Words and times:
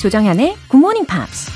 조정현의 0.00 0.56
Good 0.70 0.78
Morning 0.78 1.06
Pops. 1.06 1.50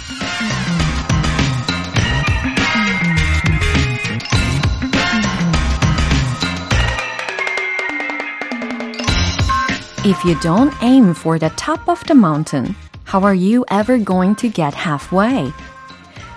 If 10.04 10.22
you 10.26 10.38
don't 10.40 10.74
aim 10.82 11.14
for 11.14 11.38
the 11.38 11.48
top 11.56 11.88
of 11.88 12.04
the 12.04 12.14
mountain, 12.14 12.74
how 13.10 13.24
are 13.24 13.34
you 13.34 13.64
ever 13.70 13.96
going 13.96 14.36
to 14.36 14.52
get 14.52 14.76
halfway? 14.76 15.50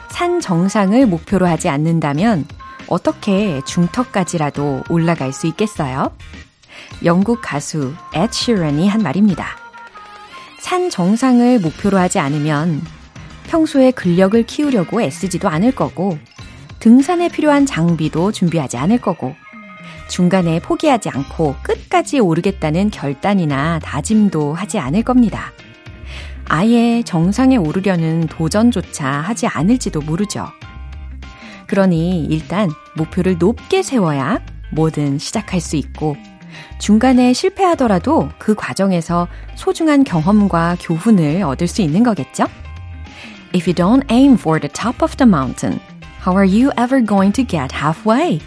산 0.08 0.40
정상을 0.40 1.06
목표로 1.08 1.46
하지 1.46 1.68
않는다면 1.68 2.46
어떻게 2.88 3.62
중턱까지라도 3.66 4.86
올라갈 4.90 5.34
수 5.34 5.46
있겠어요? 5.48 6.14
영국 7.04 7.42
가수 7.42 7.94
ed 8.16 8.30
sheeran이 8.32 8.88
한 8.88 9.04
말입니다. 9.04 9.67
산 10.68 10.90
정상을 10.90 11.60
목표로 11.60 11.98
하지 11.98 12.20
않으면 12.20 12.82
평소에 13.48 13.92
근력을 13.92 14.44
키우려고 14.44 15.02
애쓰지도 15.02 15.48
않을 15.48 15.72
거고 15.72 16.20
등산에 16.80 17.30
필요한 17.30 17.66
장비도 17.66 18.34
준비하지 18.34 18.76
않을 18.76 19.00
거고 19.00 19.34
중간에 20.10 20.60
포기하지 20.60 21.08
않고 21.08 21.56
끝까지 21.64 22.20
오르겠다는 22.20 22.90
결단이나 22.90 23.80
다짐도 23.80 24.56
하지 24.56 24.78
않을 24.78 25.04
겁니다. 25.04 25.54
아예 26.44 27.02
정상에 27.02 27.56
오르려는 27.56 28.28
도전조차 28.28 29.08
하지 29.08 29.48
않을지도 29.48 30.02
모르죠. 30.02 30.48
그러니 31.68 32.26
일단 32.26 32.70
목표를 32.98 33.38
높게 33.38 33.84
세워야 33.84 34.42
뭐든 34.74 35.18
시작할 35.18 35.62
수 35.62 35.78
있고 35.78 36.18
중간에 36.80 37.34
실패하더라도 37.34 38.30
그 38.38 38.56
과정에서 38.56 39.28
소중한 39.56 40.04
경험과 40.04 40.78
교훈을 40.80 41.44
얻을 41.44 41.68
수 41.68 41.82
있는 41.82 42.04
거겠죠? 42.04 42.46
If 43.56 43.70
you 43.70 43.74
don't 43.74 44.10
aim 44.12 44.34
for 44.34 44.60
the 44.60 44.72
top 44.72 45.04
of 45.04 45.16
the 45.18 45.28
mountain, 45.28 45.80
how 46.26 46.38
are 46.38 46.46
you 46.46 46.72
ever 46.78 47.04
going 47.04 47.34
to 47.34 47.46
get 47.46 47.74
halfway? 47.74 48.40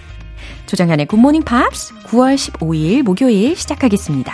조정현의 0.66 1.06
굿모닝 1.06 1.42
팝스 1.42 1.94
9월 2.04 2.36
15일 2.36 3.02
목요일 3.02 3.56
시작하겠습니다. 3.56 4.32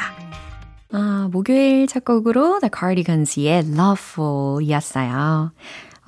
아, 0.93 1.29
목요일 1.33 1.87
첫 1.87 2.05
곡으로 2.05 2.59
The 2.61 2.71
Cardigans의 2.77 3.65
Loveful 3.77 4.63
이었어요. 4.63 5.53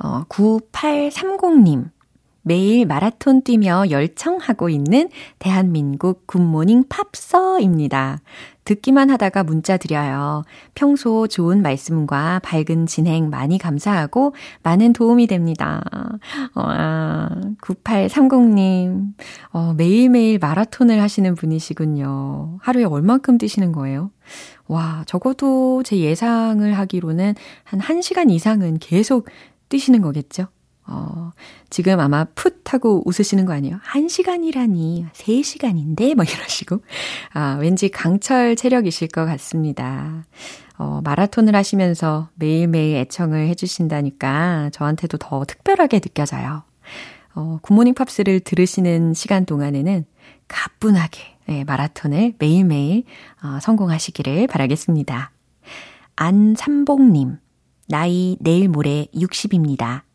어, 0.00 0.24
9830님. 0.28 1.90
매일 2.48 2.86
마라톤 2.86 3.42
뛰며 3.42 3.90
열청하고 3.90 4.70
있는 4.70 5.10
대한민국 5.38 6.26
굿모닝 6.26 6.84
팝서입니다. 6.88 8.22
듣기만 8.64 9.10
하다가 9.10 9.44
문자 9.44 9.76
드려요. 9.76 10.44
평소 10.74 11.26
좋은 11.26 11.60
말씀과 11.60 12.40
밝은 12.42 12.86
진행 12.86 13.28
많이 13.28 13.58
감사하고 13.58 14.34
많은 14.62 14.94
도움이 14.94 15.26
됩니다. 15.26 15.82
와, 16.54 17.28
9830님, 17.60 19.12
어, 19.52 19.74
매일매일 19.76 20.38
마라톤을 20.38 21.02
하시는 21.02 21.34
분이시군요. 21.34 22.58
하루에 22.62 22.84
얼만큼 22.84 23.36
뛰시는 23.36 23.72
거예요? 23.72 24.10
와, 24.68 25.02
적어도 25.06 25.82
제 25.82 25.98
예상을 25.98 26.72
하기로는 26.72 27.34
한 27.64 27.80
1시간 27.80 28.30
이상은 28.30 28.78
계속 28.78 29.28
뛰시는 29.68 30.00
거겠죠? 30.00 30.46
어, 30.90 31.32
지금 31.68 32.00
아마 32.00 32.24
풋 32.34 32.72
하고 32.72 33.02
웃으시는 33.04 33.44
거 33.44 33.52
아니에요? 33.52 33.78
한 33.82 34.08
시간이라니, 34.08 35.06
세 35.12 35.42
시간인데? 35.42 36.14
뭐 36.14 36.24
이러시고. 36.24 36.80
아, 37.34 37.58
왠지 37.60 37.90
강철 37.90 38.56
체력이실 38.56 39.08
것 39.08 39.26
같습니다. 39.26 40.24
어, 40.78 41.00
마라톤을 41.04 41.54
하시면서 41.54 42.30
매일매일 42.36 42.96
애청을 42.96 43.48
해주신다니까 43.48 44.70
저한테도 44.72 45.18
더 45.18 45.44
특별하게 45.44 46.00
느껴져요. 46.00 46.62
어, 47.34 47.58
굿모닝 47.62 47.94
팝스를 47.94 48.40
들으시는 48.40 49.12
시간 49.12 49.44
동안에는 49.44 50.06
가뿐하게 50.48 51.36
네, 51.46 51.64
마라톤을 51.64 52.34
매일매일 52.38 53.04
어, 53.42 53.58
성공하시기를 53.60 54.46
바라겠습니다. 54.46 55.32
안삼봉님, 56.16 57.38
나이 57.88 58.36
내일 58.40 58.68
모레 58.68 59.06
60입니다. 59.14 60.07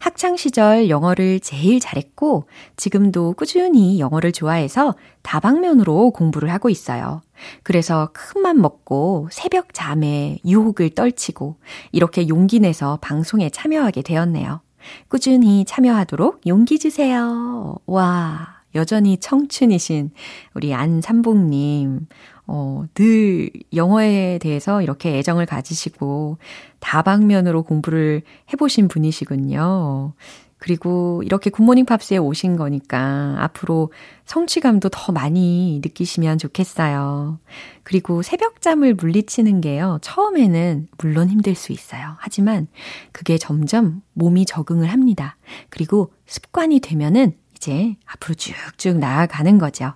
학창시절 0.00 0.88
영어를 0.88 1.40
제일 1.40 1.80
잘했고 1.80 2.48
지금도 2.76 3.34
꾸준히 3.34 4.00
영어를 4.00 4.32
좋아해서 4.32 4.94
다방면으로 5.22 6.10
공부를 6.10 6.52
하고 6.52 6.68
있어요. 6.68 7.22
그래서 7.62 8.10
큰 8.12 8.40
맘 8.40 8.60
먹고 8.60 9.28
새벽 9.30 9.74
잠에 9.74 10.38
유혹을 10.46 10.90
떨치고 10.90 11.56
이렇게 11.92 12.26
용기 12.28 12.58
내서 12.60 12.98
방송에 13.02 13.50
참여하게 13.50 14.02
되었네요. 14.02 14.62
꾸준히 15.08 15.64
참여하도록 15.66 16.46
용기 16.46 16.78
주세요. 16.78 17.76
와, 17.86 18.60
여전히 18.74 19.18
청춘이신 19.18 20.10
우리 20.54 20.72
안삼봉님. 20.72 22.06
어, 22.52 22.84
늘 22.94 23.48
영어에 23.72 24.38
대해서 24.38 24.82
이렇게 24.82 25.16
애정을 25.18 25.46
가지시고 25.46 26.38
다방면으로 26.80 27.62
공부를 27.62 28.22
해보신 28.52 28.88
분이시군요. 28.88 30.14
그리고 30.58 31.22
이렇게 31.24 31.48
굿모닝 31.48 31.86
팝스에 31.86 32.16
오신 32.18 32.56
거니까 32.56 33.36
앞으로 33.38 33.92
성취감도 34.26 34.88
더 34.88 35.12
많이 35.12 35.80
느끼시면 35.82 36.38
좋겠어요. 36.38 37.38
그리고 37.84 38.20
새벽잠을 38.20 38.94
물리치는 38.94 39.60
게요. 39.60 39.98
처음에는 40.02 40.88
물론 40.98 41.28
힘들 41.28 41.54
수 41.54 41.72
있어요. 41.72 42.16
하지만 42.18 42.66
그게 43.12 43.38
점점 43.38 44.02
몸이 44.14 44.44
적응을 44.44 44.88
합니다. 44.88 45.36
그리고 45.70 46.12
습관이 46.26 46.80
되면은 46.80 47.32
이제 47.54 47.94
앞으로 48.06 48.34
쭉쭉 48.34 48.98
나아가는 48.98 49.56
거죠. 49.56 49.94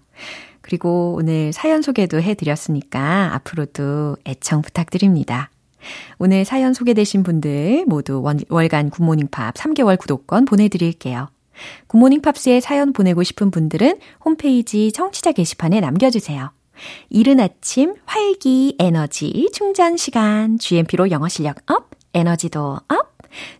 그리고 0.64 1.14
오늘 1.18 1.52
사연 1.52 1.82
소개도 1.82 2.22
해드렸으니까 2.22 3.34
앞으로도 3.34 4.16
애청 4.26 4.62
부탁드립니다. 4.62 5.50
오늘 6.18 6.46
사연 6.46 6.72
소개되신 6.72 7.22
분들 7.22 7.84
모두 7.86 8.22
원, 8.22 8.40
월간 8.48 8.88
Good 8.88 9.03
Morning 9.03 9.28
Pops 9.30 9.54
3개월 9.56 9.98
구독권 9.98 10.46
보내드릴게요. 10.46 11.28
Good 11.86 11.99
Morning 11.99 12.22
Pops에 12.22 12.60
사연 12.60 12.94
보내고 12.94 13.22
싶은 13.22 13.50
분들은 13.50 13.98
홈페이지 14.24 14.90
청취자 14.90 15.32
게시판에 15.32 15.80
남겨주세요. 15.80 16.50
이른 17.10 17.40
아침 17.40 17.94
활기 18.06 18.76
에너지 18.78 19.50
충전 19.52 19.98
시간 19.98 20.58
GMP로 20.58 21.10
영어 21.10 21.28
실력 21.28 21.58
up, 21.70 21.90
에너지도 22.14 22.78
up. 22.88 23.13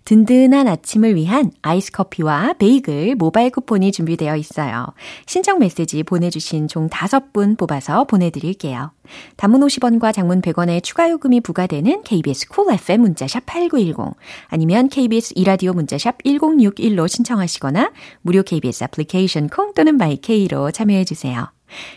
든든한 0.05 0.69
아침을 0.69 1.15
위한 1.15 1.51
아이스 1.63 1.93
커피와 1.93 2.55
베이글 2.59 3.15
모바일 3.17 3.51
쿠폰이 3.51 3.93
준비되어 3.93 4.37
있어요. 4.37 4.87
신청 5.27 5.59
메시지 5.59 6.03
보내주신 6.03 6.69
총 6.69 6.89
5분 6.89 7.57
뽑아서 7.57 8.05
보내드릴게요. 8.05 8.93
단문 9.37 9.61
50원과 9.61 10.13
장문 10.13 10.41
100원의 10.41 10.83
추가 10.83 11.11
요금이 11.11 11.41
부과되는 11.41 12.03
KBS 12.03 12.49
Cool 12.49 12.75
FM 12.81 13.03
문자샵 13.03 13.47
8910 13.47 14.17
아니면 14.49 14.89
KBS 14.89 15.35
2라디오 15.37 15.73
문자샵 15.73 16.23
1061로 16.25 17.09
신청하시거나 17.09 17.93
무료 18.23 18.43
KBS 18.43 18.85
애플리케이션 18.85 19.49
콩 19.49 19.75
또는 19.75 19.97
my 19.97 20.26
K로 20.26 20.71
참여해 20.71 21.05
주세요. 21.05 21.51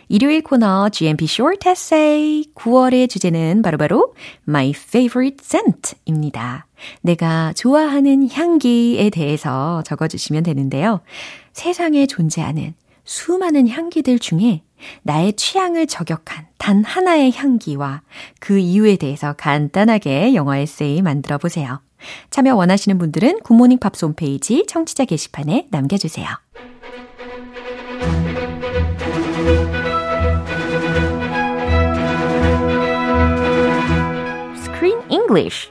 일요일 0.07 0.41
코너 0.41 0.89
GMP 0.89 1.25
Short 1.25 1.69
Essay 1.69 2.45
9월의 2.55 3.09
주제는 3.09 3.61
바로바로 3.61 3.87
바로 3.87 4.15
My 4.47 4.69
Favorite 4.69 5.37
Scent입니다. 5.43 6.67
내가 7.01 7.53
좋아하는 7.53 8.29
향기에 8.29 9.09
대해서 9.09 9.81
적어주시면 9.83 10.43
되는데요. 10.43 11.01
세상에 11.53 12.05
존재하는 12.05 12.73
수많은 13.03 13.67
향기들 13.67 14.19
중에 14.19 14.63
나의 15.03 15.33
취향을 15.33 15.87
저격한 15.87 16.47
단 16.57 16.83
하나의 16.83 17.31
향기와 17.31 18.01
그 18.39 18.57
이유에 18.59 18.97
대해서 18.97 19.33
간단하게 19.33 20.35
영어 20.35 20.55
에세이 20.55 21.01
만들어 21.01 21.37
보세요. 21.37 21.81
참여 22.29 22.55
원하시는 22.55 22.97
분들은 22.97 23.39
굿모닝 23.39 23.79
팝스 23.79 24.05
홈페이지 24.05 24.65
청취자 24.67 25.05
게시판에 25.05 25.67
남겨주세요. 25.71 26.27
English. 35.27 35.69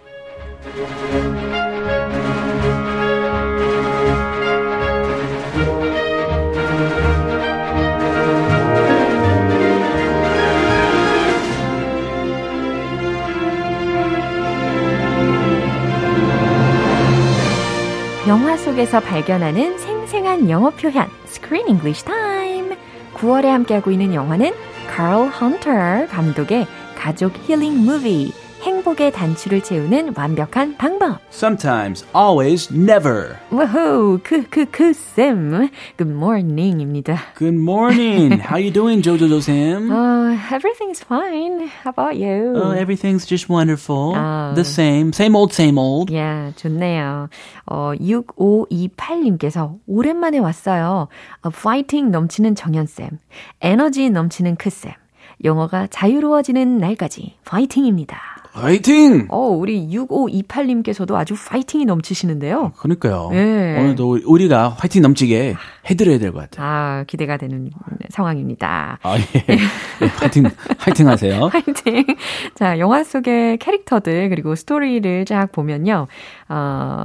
영화 18.28 18.56
속에서 18.58 19.00
발견하는 19.00 19.78
생생한 19.78 20.50
영어 20.50 20.68
표현 20.70 21.08
Screen 21.26 21.68
English 21.68 22.04
Time 22.04 22.76
9월에 23.14 23.46
함께하고 23.46 23.90
있는 23.90 24.12
영화는 24.12 24.52
Carl 24.94 25.30
Hunter 25.32 26.08
감독의 26.08 26.66
가족 26.96 27.32
힐링 27.48 27.84
무비 27.84 28.32
회복의 28.86 29.10
단추를 29.10 29.62
채우는 29.62 30.14
완벽한 30.16 30.76
방법. 30.76 31.18
Sometimes, 31.32 32.06
always, 32.14 32.72
never. 32.72 33.34
그, 34.22 34.46
그, 34.48 34.64
그, 34.70 34.92
쌤. 34.92 35.68
Good 35.98 36.14
morning입니다. 36.14 37.18
Good 37.36 37.58
morning. 37.58 38.40
How 38.40 38.58
you 38.60 38.70
doing, 38.70 39.02
Jojo 39.02 39.26
Sam? 39.42 39.90
Uh, 39.90 40.38
everything's 40.54 41.02
fine. 41.02 41.66
How 41.82 41.90
about 41.90 42.14
you? 42.14 42.54
Oh, 42.54 42.70
everything's 42.70 43.26
just 43.26 43.48
wonderful. 43.48 44.14
Oh. 44.14 44.54
The 44.54 44.64
same. 44.64 45.12
Same 45.12 45.34
old, 45.34 45.52
same 45.52 45.78
old. 45.78 46.14
야, 46.14 46.52
좋네요. 46.54 47.28
어, 47.66 47.92
6528님께서 47.98 49.80
오랜만에 49.88 50.38
왔어요. 50.38 51.08
어, 51.42 51.50
파이팅 51.50 52.12
넘치는 52.12 52.54
정연쌤. 52.54 53.18
에너지 53.62 54.10
넘치는 54.10 54.54
크쌤. 54.54 54.92
영어가 55.42 55.88
자유로워지는 55.88 56.78
날까지 56.78 57.34
파이팅입니다. 57.44 58.45
화이팅! 58.60 59.26
어, 59.28 59.38
우리 59.48 59.86
6528님께서도 59.88 61.14
아주 61.14 61.34
파이팅이 61.34 61.84
넘치시는데요. 61.84 62.72
그러니까요. 62.78 63.28
네. 63.30 63.78
오늘도 63.78 64.20
우리가 64.26 64.70
화이팅 64.70 65.02
넘치게 65.02 65.54
해드려야 65.90 66.18
될 66.18 66.32
것 66.32 66.40
같아요. 66.50 66.66
아, 66.66 67.04
기대가 67.06 67.36
되는 67.36 67.70
상황입니다. 68.08 68.98
아, 69.02 69.18
예. 69.18 69.44
예, 69.50 70.06
화이팅, 70.06 70.44
화이팅 70.78 71.06
하세요. 71.08 71.48
파이팅! 71.50 72.04
자, 72.54 72.78
영화 72.78 73.04
속의 73.04 73.58
캐릭터들 73.58 74.30
그리고 74.30 74.54
스토리를 74.54 75.24
쫙 75.26 75.52
보면요. 75.52 76.06
어, 76.48 77.04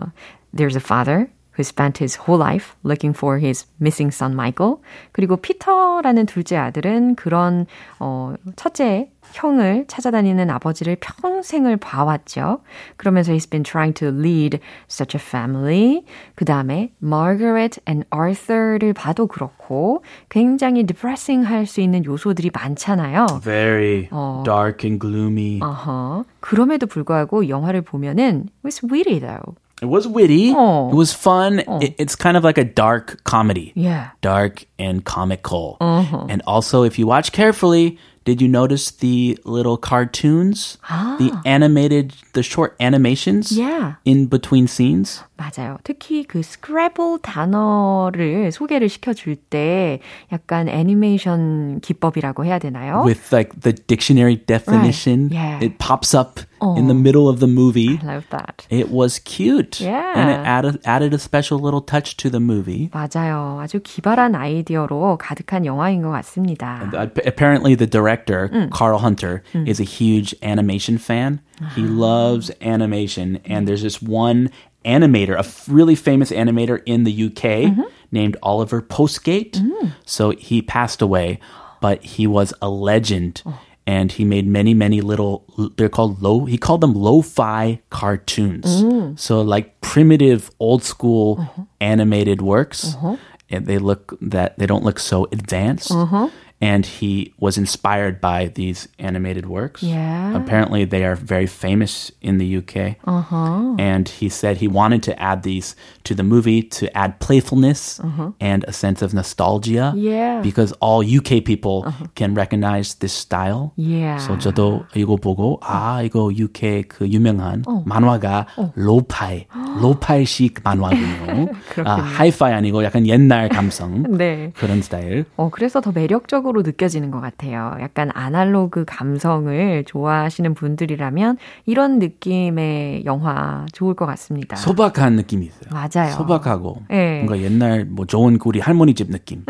there's 0.56 0.76
a 0.76 0.82
father 0.82 1.28
who 1.62 1.64
spent 1.64 2.00
his 2.02 2.18
whole 2.26 2.40
life 2.40 2.76
looking 2.84 3.14
for 3.16 3.38
his 3.38 3.66
missing 3.80 4.12
son 4.12 4.34
Michael. 4.34 4.78
그리고 5.12 5.38
피터라는 5.38 6.26
둘째 6.26 6.58
아들은 6.58 7.16
그런 7.16 7.68
어, 8.00 8.34
첫째 8.56 9.10
형을 9.34 9.86
찾아다니는 9.88 10.50
아버지를 10.50 10.98
평생을 11.00 11.78
봐왔죠. 11.78 12.62
그러면서 12.98 13.32
he's 13.32 13.50
been 13.50 13.64
trying 13.64 13.94
to 13.94 14.10
lead 14.10 14.60
such 14.90 15.16
a 15.16 15.22
family. 15.22 16.04
그 16.36 16.44
다음에 16.44 16.92
Margaret 17.02 17.80
and 17.88 18.06
Arthur를 18.14 18.94
봐도 18.94 19.28
그렇고 19.28 20.04
굉장히 20.30 20.84
depressing 20.84 21.48
할 21.48 21.66
수 21.66 21.80
있는 21.80 22.04
요소들이 22.04 22.50
많잖아요. 22.54 23.28
Very 23.44 24.10
어. 24.12 24.44
dark 24.44 24.86
and 24.86 25.00
gloomy. 25.00 25.60
어허. 25.62 26.26
그럼에도 26.42 26.88
불구하고 26.88 27.48
영화를 27.48 27.82
보면은 27.84 28.48
it 28.48 28.66
was 28.66 28.82
witty 28.84 29.20
though. 29.20 29.56
It 29.83 29.87
was 29.87 30.09
witty. 30.09 30.55
Oh. 30.57 30.89
It 30.91 30.95
was 30.95 31.13
fun. 31.13 31.61
It, 31.83 31.95
it's 31.99 32.17
kind 32.17 32.37
of 32.39 32.45
like 32.45 32.57
a 32.57 32.65
dark 32.65 33.23
comedy. 33.25 33.73
Yeah. 33.75 34.11
Dark 34.23 34.65
and 34.79 35.05
comical. 35.05 35.77
Uh-huh. 35.81 36.27
And 36.31 36.41
also, 36.47 36.83
if 36.83 36.99
you 36.99 37.07
watch 37.07 37.33
carefully, 37.33 37.99
did 38.25 38.41
you 38.41 38.49
notice 38.49 38.91
the 38.91 39.39
little 39.45 39.77
cartoons? 39.77 40.79
The 40.89 41.31
animated, 41.45 42.15
the 42.33 42.43
short 42.43 42.75
animations 42.81 43.53
Yeah. 43.53 43.97
in 44.05 44.27
between 44.27 44.67
scenes? 44.67 45.23
맞아요. 45.37 45.77
특히 45.85 46.25
그 46.27 46.43
스크래블 46.43 47.19
단어를 47.23 48.51
소개를 48.51 48.89
시켜줄 48.89 49.37
때 49.37 50.01
약간 50.33 50.69
애니메이션 50.69 51.81
기법이라고 51.81 52.45
해야 52.47 52.59
되나요? 52.59 53.03
With 53.05 53.33
like 53.33 53.61
the 53.61 53.73
dictionary 53.75 54.37
definition, 54.37 55.31
Yeah. 55.31 55.61
it 55.63 55.79
pops 55.79 56.15
up 56.17 56.41
in 56.77 56.89
the 56.89 56.95
middle 56.95 57.29
of 57.29 57.41
the 57.41 57.47
movie. 57.47 57.99
I 58.03 58.07
love 58.17 58.27
that. 58.31 58.67
It 58.71 58.91
was 58.91 59.19
cute. 59.21 59.81
Yeah. 59.81 60.13
And 60.17 60.31
it 60.31 60.41
added, 60.47 60.81
added 60.85 61.15
a 61.15 61.19
special 61.19 61.59
little 61.59 61.81
touch 61.81 62.17
to 62.19 62.31
the 62.31 62.41
movie. 62.41 62.91
맞아요. 62.93 63.59
아주 63.63 63.81
기발한 63.83 64.35
아이디어로 64.35 65.19
가득한 65.19 65.65
영화인 65.67 66.03
것 66.03 66.11
같습니다. 66.11 66.91
Uh, 66.93 67.09
Apparently, 67.25 67.75
the 67.75 67.87
director, 67.87 68.49
Carl 68.73 68.99
Hunter, 68.99 69.43
is 69.55 69.81
a 69.81 69.85
huge 69.85 70.35
animation 70.43 70.99
fan. 70.99 71.41
He 71.75 71.83
loves 71.83 72.51
animation. 72.61 73.39
And 73.45 73.67
there's 73.67 73.83
this 73.83 74.03
one 74.03 74.51
animator, 74.85 75.35
a 75.35 75.41
f- 75.41 75.67
really 75.69 75.95
famous 75.97 76.31
animator 76.31 76.81
in 76.87 77.05
the 77.05 77.13
UK 77.27 77.73
named 78.13 78.37
Oliver 78.43 78.81
Postgate. 78.83 79.59
So 80.05 80.31
he 80.31 80.63
passed 80.63 81.03
away, 81.03 81.39
but 81.81 82.03
he 82.05 82.27
was 82.27 82.53
a 82.63 82.69
legend. 82.71 83.43
And 83.92 84.10
he 84.10 84.24
made 84.24 84.48
many, 84.48 84.74
many 84.74 85.02
little, 85.02 85.44
they're 85.76 85.90
called 85.90 86.22
low, 86.22 86.46
he 86.46 86.58
called 86.58 86.80
them 86.80 86.94
lo-fi 86.94 87.82
cartoons. 87.90 88.84
Mm. 88.84 89.20
So 89.20 89.42
like 89.42 89.82
primitive, 89.82 90.50
old 90.60 90.82
school 90.86 91.40
uh-huh. 91.42 91.64
animated 91.82 92.42
works. 92.42 92.96
Uh-huh. 92.96 93.18
And 93.50 93.66
they 93.66 93.80
look 93.80 94.18
that, 94.22 94.58
they 94.58 94.66
don't 94.66 94.86
look 94.86 94.98
so 94.98 95.28
advanced 95.34 95.92
uh-huh. 95.92 96.30
and 96.62 96.86
he 96.86 97.34
was 97.38 97.58
inspired 97.58 98.22
by 98.22 98.48
these 98.56 98.88
animated 98.98 99.46
works. 99.48 99.84
Yeah. 99.84 100.38
Apparently, 100.42 100.86
they 100.86 101.04
are 101.04 101.18
very 101.18 101.48
famous 101.48 102.14
in 102.22 102.38
the 102.38 102.58
UK. 102.60 102.96
Uh-huh. 103.04 103.76
And 103.78 104.08
he 104.08 104.30
said 104.30 104.58
he 104.58 104.70
wanted 104.70 105.04
to 105.04 105.22
add 105.22 105.44
these 105.44 105.76
to 106.04 106.16
the 106.16 106.24
movie 106.24 106.62
to 106.64 106.88
add 106.98 107.20
playfulness 107.20 108.00
and 108.40 108.66
a 108.68 108.74
sense 108.74 109.02
of 109.02 109.14
nostalgia. 109.14 109.94
Yeah. 109.96 110.42
Because 110.42 110.74
all 110.82 111.04
UK 111.04 111.44
people 111.46 111.86
can 112.16 112.34
recognize 112.34 112.96
this 112.96 113.14
style. 113.14 113.74
Yeah. 113.76 114.18
So 114.18 114.38
저도 114.38 114.86
이거 114.96 115.16
보고 115.18 115.60
아 115.62 116.02
이거 116.04 116.32
UK 116.32 116.84
그 116.88 117.08
유명한 117.08 117.64
만화가 117.86 118.48
로파이 118.76 119.46
로파이식 119.82 120.62
만화군요. 120.64 121.48
아 121.86 121.96
하이파이 121.96 122.54
아니고 122.54 122.84
약간 122.84 123.08
옛날 123.08 123.50
감성 123.50 124.04
네. 124.18 124.52
그런 124.56 124.82
스타일. 124.82 125.26
어, 125.38 125.50
그래서 125.52 125.82
더 125.82 125.92
매력적으로 125.92 126.62
느껴지는 126.62 127.12
것 127.12 127.22
같아요. 127.22 127.76
약간 127.82 128.12
아날로그 128.14 128.86
감성을 128.86 129.84
좋아하시는 129.86 130.54
분들이라면 130.54 131.38
이런 131.66 132.00
느낌의 132.00 133.06
영화 133.06 133.66
좋을 133.72 133.94
것 133.96 134.06
같습니다. 134.06 134.56
소박한 134.56 135.16
느낌이 135.16 135.46
있어요. 135.46 135.70
맞아요. 135.72 135.91
소박하고 135.92 136.84
네. 136.90 137.24
뭔가 137.24 137.40
옛날 137.44 137.86
뭐 137.86 138.06
좋은 138.06 138.38
우리 138.46 138.60
할머니 138.60 138.94
집 138.94 139.10
느낌. 139.10 139.44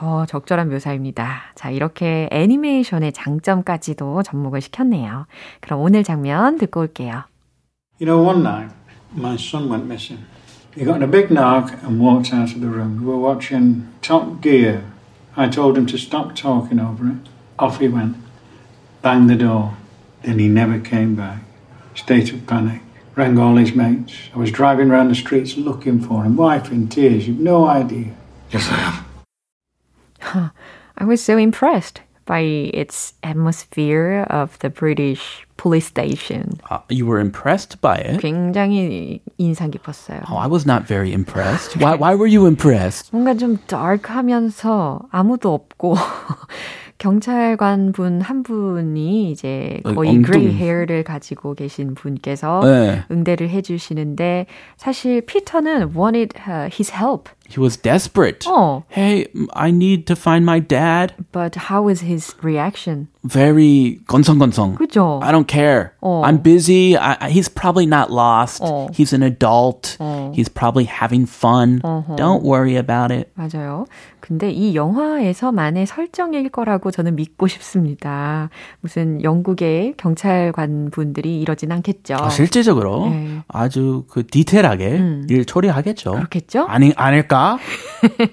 어, 0.00 0.24
적절한 0.26 0.70
묘사입니다. 0.70 1.52
자, 1.54 1.70
이렇게 1.70 2.28
애니메이션의 2.32 3.12
장점까지도 3.12 4.22
접목을 4.22 4.60
시켰네요. 4.60 5.26
그럼 5.60 5.80
오늘 5.80 6.04
장면 6.04 6.58
듣고 6.58 6.80
올게요. 6.80 7.24
You 8.00 8.06
know, 8.06 8.26
one 8.26 8.40
night 8.40 8.74
my 9.14 9.34
son 9.34 9.70
went 9.70 9.84
missing. 9.86 10.24
He 10.74 10.84
got 10.84 10.96
in 10.96 11.02
a 11.02 11.10
big 11.10 11.30
knock 11.30 11.72
and 11.84 12.00
walked 12.00 12.34
out 12.34 12.52
of 12.52 12.60
the 12.60 12.68
room. 12.68 12.98
We 12.98 13.06
were 13.06 13.20
watching 13.20 13.86
Top 14.02 14.40
Gear. 14.42 14.82
I 15.36 15.48
told 15.48 15.78
him 15.78 15.86
to 15.86 15.96
stop 15.96 16.34
talking 16.34 16.80
over 16.80 17.06
it. 17.06 17.28
Off 17.58 17.78
he 17.78 17.88
went. 17.88 18.16
Banged 19.02 19.30
the 19.30 19.36
door. 19.36 19.76
Then 20.22 20.38
he 20.38 20.48
never 20.48 20.80
came 20.80 21.14
back. 21.14 21.44
State 21.94 22.32
of 22.32 22.46
panic. 22.46 22.80
Rang 23.15 23.37
all 23.37 23.55
his 23.57 23.75
mates. 23.75 24.13
I 24.33 24.37
was 24.37 24.51
driving 24.51 24.91
around 24.91 25.09
the 25.09 25.15
streets 25.15 25.57
looking 25.57 25.99
for 25.99 26.23
him. 26.23 26.37
Wife 26.37 26.71
in 26.71 26.87
tears. 26.87 27.27
You've 27.27 27.39
no 27.39 27.67
idea. 27.67 28.13
Yes, 28.51 28.69
I 28.69 28.75
have. 28.75 30.51
I 30.97 31.03
was 31.03 31.21
so 31.21 31.37
impressed 31.37 32.01
by 32.25 32.41
its 32.41 33.13
atmosphere 33.23 34.25
of 34.29 34.59
the 34.59 34.69
British 34.69 35.47
police 35.57 35.87
station. 35.87 36.61
Uh, 36.69 36.79
you 36.89 37.05
were 37.05 37.19
impressed 37.19 37.81
by 37.81 37.95
it? 37.95 38.21
굉장히 38.21 39.21
인상 39.39 39.71
깊었어요. 39.71 40.23
Oh, 40.29 40.37
I 40.37 40.47
was 40.47 40.65
not 40.65 40.85
very 40.85 41.11
impressed. 41.11 41.75
Why, 41.77 41.95
why 41.95 42.13
were 42.15 42.27
you 42.27 42.45
impressed? 42.45 43.11
뭔가 43.11 43.33
좀 43.33 43.57
dark하면서 43.67 45.09
아무도 45.11 45.53
없고 45.53 45.95
경찰관 47.14 47.92
분 47.92 48.22
한 48.22 48.42
분이 48.42 49.30
이제 49.30 49.80
어, 49.84 49.92
거의. 49.92 50.22
그레이 50.22 50.54
헤어를 50.54 51.04
가지고 51.04 51.52
계신 51.54 51.94
분께서 51.94 52.60
네. 52.64 53.02
응대를 53.10 53.50
해주시는데 53.50 54.46
사실 54.78 55.20
피터는 55.20 55.94
wanted 55.94 56.34
uh, 56.48 56.70
his 56.72 56.90
help. 56.94 57.28
He 57.46 57.60
was 57.60 57.76
desperate. 57.76 58.48
어, 58.48 58.84
Hey, 58.90 59.26
I 59.52 59.68
need 59.70 60.06
to 60.06 60.16
find 60.16 60.46
my 60.46 60.60
dad. 60.60 61.12
but 61.30 61.68
how 61.68 61.82
was 61.84 62.00
his 62.02 62.34
reaction? 62.42 63.08
Very 63.22 64.00
건성건성. 64.06 64.76
그죠? 64.76 65.20
I 65.22 65.30
don't 65.30 65.46
care. 65.46 65.92
어. 66.00 66.22
I'm 66.24 66.42
busy. 66.42 66.96
I, 66.96 67.28
he's 67.28 67.50
probably 67.50 67.84
not 67.84 68.10
lost. 68.10 68.62
어. 68.62 68.88
He's 68.94 69.12
an 69.12 69.22
adult. 69.22 69.98
어. 70.00 70.32
He's 70.34 70.48
probably 70.48 70.84
having 70.88 71.26
fun. 71.26 71.80
Don't 72.16 72.42
worry 72.44 72.76
about 72.76 73.12
it. 73.12 73.28
맞아요. 73.36 73.84
근데 74.26 74.50
이 74.50 74.74
영화에서만의 74.74 75.84
설정일 75.84 76.48
거라고 76.48 76.90
저는 76.90 77.14
믿고 77.14 77.46
싶습니다. 77.46 78.48
무슨 78.80 79.22
영국의 79.22 79.92
경찰관 79.98 80.88
분들이 80.90 81.42
이러진 81.42 81.70
않겠죠. 81.70 82.16
아, 82.18 82.30
실제적으로 82.30 83.10
네. 83.10 83.42
아주 83.48 84.04
그 84.08 84.26
디테일하게 84.26 85.26
일 85.28 85.44
처리하겠죠. 85.44 86.12
그렇겠죠? 86.12 86.64
아니 86.70 86.94
아닐까? 86.96 87.58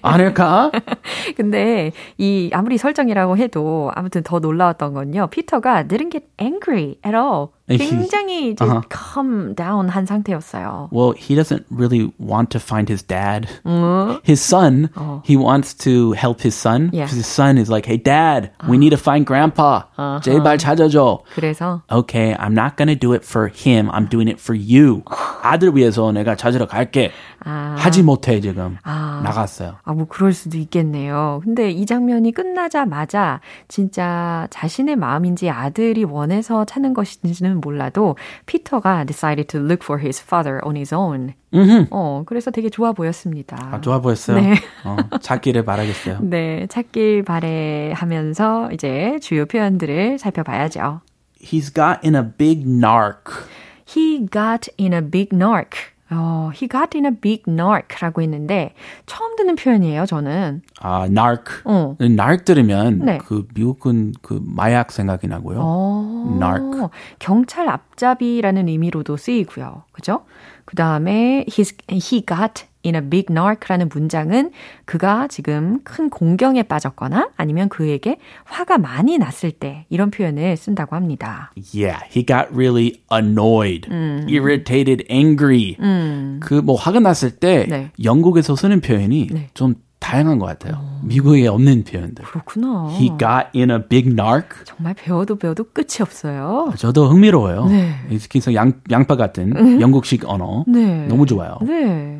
아닐까? 0.01 0.71
근데 1.35 1.91
이 2.17 2.49
아무리 2.53 2.77
설정이라고 2.77 3.35
해도 3.35 3.91
아무튼 3.93 4.23
더 4.23 4.39
놀라웠던 4.39 4.93
건요. 4.93 5.27
피터가 5.29 5.87
didn't 5.87 6.13
get 6.13 6.25
angry 6.39 6.95
at 7.05 7.13
all 7.13 7.49
굉장히 7.77 8.51
이제 8.51 8.63
uh-huh. 8.65 8.81
calm 8.89 9.55
down 9.55 9.89
한 9.89 10.05
상태였어요. 10.05 10.89
Well, 10.91 11.13
he 11.13 11.35
doesn't 11.35 11.65
really 11.69 12.11
want 12.17 12.49
to 12.51 12.59
find 12.59 12.89
his 12.89 13.03
dad. 13.03 13.47
음. 13.65 14.19
His 14.23 14.41
son, 14.41 14.89
어. 14.95 15.21
he 15.25 15.37
wants 15.37 15.73
to 15.85 16.13
help 16.13 16.41
his 16.41 16.55
son. 16.55 16.89
Yeah. 16.93 17.07
His 17.07 17.25
son 17.25 17.57
is 17.57 17.69
like, 17.69 17.85
hey, 17.85 17.97
dad, 17.97 18.51
we 18.67 18.77
need 18.77 18.91
to 18.91 18.97
find 18.97 19.25
grandpa. 19.25 19.83
Uh-huh. 19.97 20.19
제발 20.21 20.57
찾아줘. 20.57 21.19
그래서? 21.35 21.81
Okay, 21.91 22.35
I'm 22.35 22.53
not 22.53 22.77
going 22.77 22.87
to 22.87 22.95
do 22.95 23.13
it 23.13 23.23
for 23.23 23.47
him. 23.47 23.89
I'm 23.91 24.07
doing 24.07 24.27
it 24.27 24.39
for 24.39 24.55
you. 24.55 25.03
아들 25.43 25.75
위해서 25.75 26.11
내가 26.11 26.35
찾으러 26.35 26.67
갈게. 26.67 27.11
아. 27.43 27.75
하지 27.77 28.03
못해 28.03 28.39
지금 28.39 28.77
아. 28.83 29.21
나갔어요. 29.23 29.77
아, 29.83 29.93
뭐 29.93 30.05
그럴 30.07 30.33
수도 30.33 30.57
있겠네요. 30.57 31.41
근데 31.43 31.71
이 31.71 31.85
장면이 31.85 32.31
끝나자마자 32.31 33.39
진짜 33.67 34.47
자신의 34.51 34.95
마음인지 34.95 35.49
아들이 35.49 36.03
원해서 36.03 36.65
찾는 36.65 36.93
것인지는 36.93 37.60
몰라도 37.61 38.15
피터가 38.45 39.05
decided 39.05 39.47
to 39.47 39.59
look 39.59 39.83
for 39.83 40.01
his 40.01 40.21
father 40.21 40.59
on 40.65 40.75
his 40.75 40.93
own. 40.93 41.33
음흠. 41.53 41.87
어, 41.91 42.23
그래서 42.25 42.51
되게 42.51 42.69
좋아 42.69 42.91
보였습니다. 42.91 43.57
아, 43.71 43.81
좋아 43.81 43.99
보였어요? 43.99 44.39
네. 44.39 44.55
어, 44.83 44.97
찾기를 45.21 45.63
바라겠어요. 45.65 46.19
네, 46.21 46.67
찾길 46.67 47.23
바래 47.23 47.91
하면서 47.95 48.69
이제 48.71 49.19
주요 49.21 49.45
표현들을 49.45 50.17
살펴봐야죠. 50.19 51.01
He's 51.41 51.73
got 51.73 51.99
in 52.03 52.15
a 52.15 52.23
big 52.23 52.63
narc. 52.65 53.47
He 53.87 54.25
got 54.31 54.69
in 54.79 54.93
a 54.93 55.01
big 55.01 55.35
narc. 55.35 55.90
어, 56.13 56.51
he 56.53 56.67
got 56.67 56.95
in 56.95 57.05
a 57.05 57.11
big 57.11 57.43
narc라고 57.47 58.21
했는데 58.21 58.73
처음 59.05 59.35
듣는 59.35 59.55
표현이에요, 59.55 60.05
저는. 60.05 60.61
아, 60.81 61.05
narc. 61.05 61.61
어. 61.65 61.95
narc 62.01 62.43
들으면 62.43 62.99
네. 62.99 63.17
그 63.19 63.47
미국은 63.53 64.13
그 64.21 64.41
마약 64.43 64.91
생각이 64.91 65.27
나고요. 65.27 65.59
어, 65.61 66.33
narc. 66.35 66.89
경찰 67.19 67.69
앞잡이라는 67.69 68.67
의미로도 68.67 69.15
쓰이고요. 69.17 69.83
그죠? 69.93 70.25
그다음에 70.65 71.45
he's, 71.47 71.75
he 71.89 72.25
got 72.25 72.65
in 72.85 72.95
a 72.95 73.01
big 73.01 73.27
narc라는 73.29 73.89
문장은 73.93 74.51
그가 74.85 75.27
지금 75.27 75.79
큰 75.83 76.09
공경에 76.09 76.63
빠졌거나 76.63 77.29
아니면 77.37 77.69
그에게 77.69 78.17
화가 78.45 78.77
많이 78.77 79.17
났을 79.17 79.51
때 79.51 79.85
이런 79.89 80.11
표현을 80.11 80.57
쓴다고 80.57 80.95
합니다. 80.95 81.51
Yeah, 81.73 82.03
he 82.09 82.25
got 82.25 82.47
really 82.53 83.01
annoyed, 83.11 83.89
음. 83.89 84.25
irritated, 84.27 85.05
angry. 85.11 85.75
음. 85.79 86.39
그뭐 86.41 86.75
화가 86.75 86.99
났을 86.99 87.31
때 87.31 87.65
네. 87.67 87.91
영국에서 88.03 88.55
쓰는 88.55 88.81
표현이 88.81 89.27
네. 89.31 89.49
좀 89.53 89.75
다양한 90.01 90.39
것 90.39 90.47
같아요. 90.47 90.73
어. 90.77 91.01
미국에 91.03 91.47
없는 91.47 91.83
표현들. 91.83 92.25
그렇구나. 92.25 92.89
He 92.89 93.09
got 93.19 93.49
in 93.55 93.69
a 93.69 93.77
big 93.87 94.09
narc. 94.09 94.65
정말 94.65 94.95
배워도 94.95 95.35
배워도 95.37 95.65
끝이 95.73 96.01
없어요. 96.01 96.73
저도 96.75 97.07
흥미로워요. 97.07 97.65
네. 97.65 97.93
특히 98.19 98.41
양, 98.55 98.73
양파 98.89 99.15
같은 99.15 99.55
음. 99.55 99.79
영국식 99.79 100.27
언어. 100.27 100.65
네. 100.67 101.05
너무 101.07 101.27
좋아요. 101.27 101.59
네. 101.61 102.19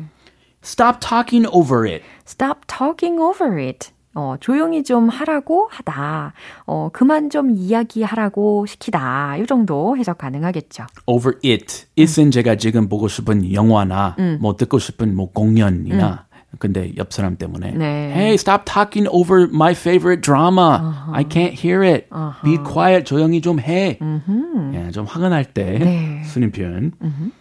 Stop 0.64 1.00
talking 1.00 1.46
over 1.52 1.86
it. 1.86 2.04
Stop 2.26 2.66
talking 2.66 3.20
over 3.20 3.58
it. 3.58 3.90
어, 4.14 4.36
조용히 4.40 4.84
좀 4.84 5.08
하라고 5.08 5.68
하다. 5.70 6.34
어, 6.66 6.90
그만 6.92 7.30
좀 7.30 7.50
이야기하라고 7.50 8.66
시키다. 8.66 9.38
이 9.38 9.46
정도 9.46 9.96
해석 9.96 10.18
가능하겠죠. 10.18 10.86
Over 11.06 11.38
it. 11.44 11.86
it은 11.96 12.26
음. 12.26 12.30
제가 12.30 12.56
지금 12.56 12.88
보고 12.88 13.08
싶은 13.08 13.52
영화나 13.52 14.16
음. 14.18 14.38
뭐 14.40 14.56
듣고 14.56 14.78
싶은 14.78 15.16
뭐 15.16 15.30
공연이나 15.32 16.26
음. 16.28 16.32
근데 16.58 16.92
옆 16.98 17.12
사람 17.14 17.36
때문에 17.36 17.72
네. 17.72 18.12
Hey, 18.12 18.34
stop 18.34 18.64
talking 18.66 19.08
over 19.10 19.48
my 19.50 19.72
favorite 19.72 20.20
drama. 20.20 20.80
Uh-huh. 20.82 21.12
I 21.14 21.24
can't 21.24 21.54
hear 21.54 21.82
it. 21.82 22.06
Uh-huh. 22.12 22.44
Be 22.44 22.58
quiet. 22.58 23.06
조용히 23.06 23.40
좀 23.40 23.58
해. 23.58 23.98
Uh-huh. 23.98 24.76
예, 24.76 24.90
좀 24.90 25.06
화가 25.06 25.30
날때 25.30 25.78
네. 25.78 26.22
쓰는 26.24 26.52
표현. 26.52 26.92
Uh-huh. 27.00 27.32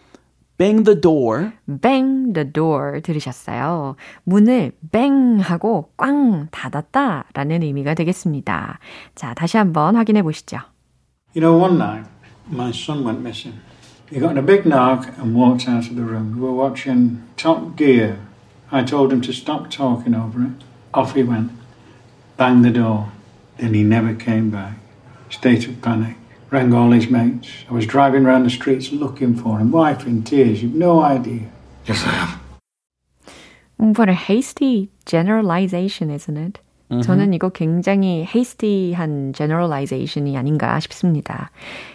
Bang 0.62 0.84
the 0.84 1.01
door. 1.01 1.53
bang 1.65 2.34
the 2.34 2.46
door 2.46 3.01
들으셨어요. 3.01 3.96
문을 4.25 4.74
bang 4.91 5.41
하고 5.41 5.91
꽝 5.98 6.50
닫았다 6.51 7.25
라는 7.34 7.63
의미가 7.63 7.96
되겠습니다. 7.96 8.77
자, 9.15 9.34
다시 9.34 9.58
한번 9.58 9.96
확인해 9.96 10.22
보시죠. 10.22 10.60
You 11.36 11.41
know, 11.41 11.58
one 11.58 11.77
night 11.77 12.08
my 12.48 12.70
son 12.70 13.03
went 13.03 13.22
missing. 13.22 13.60
He 14.12 14.20
got 14.20 14.32
in 14.32 14.38
a 14.38 14.46
big 14.46 14.68
knock 14.68 15.08
and 15.18 15.34
walked 15.36 15.68
out 15.68 15.89
of 15.89 15.96
the 15.96 16.03
room. 16.03 16.36
We 16.36 16.41
were 16.41 16.53
watching 16.53 17.24
Top 17.38 17.75
Gear. 17.75 18.20
I 18.72 18.84
told 18.84 19.12
him 19.12 19.22
to 19.22 19.34
stop 19.34 19.72
talking 19.72 20.13
over 20.13 20.44
it. 20.44 20.62
Off 20.94 21.15
he 21.15 21.24
went. 21.24 21.50
Banged 22.38 22.63
the 22.63 22.70
door. 22.70 23.10
Then 23.58 23.74
he 23.74 23.82
never 23.82 24.13
came 24.13 24.51
back. 24.51 24.77
State 25.32 25.65
of 25.68 25.82
panic. 25.82 26.21
rang 26.50 26.73
all 26.73 26.90
his 26.90 27.11
mates. 27.11 27.49
I 27.69 27.75
was 27.75 27.87
driving 27.87 28.25
around 28.25 28.45
the 28.45 28.50
streets 28.50 28.93
looking 28.93 29.35
for 29.35 29.59
him, 29.59 29.71
wife 29.73 30.07
in 30.07 30.23
tears. 30.23 30.62
You've 30.62 30.75
no 30.75 31.02
idea. 31.02 31.49
Yes, 31.87 32.05
I 32.05 32.11
have. 32.11 32.40
What 33.78 34.09
a 34.09 34.14
hasty 34.14 34.90
generalization, 35.05 36.11
isn't 36.11 36.37
it? 36.37 36.61
Mm-hmm. 36.88 37.02
저는 37.02 37.35
이거 37.35 37.49
굉장히 37.49 38.25
hasty한 38.25 39.33
generalization이 39.33 40.37
아닌가 40.37 40.78
싶습니다. 40.81 41.50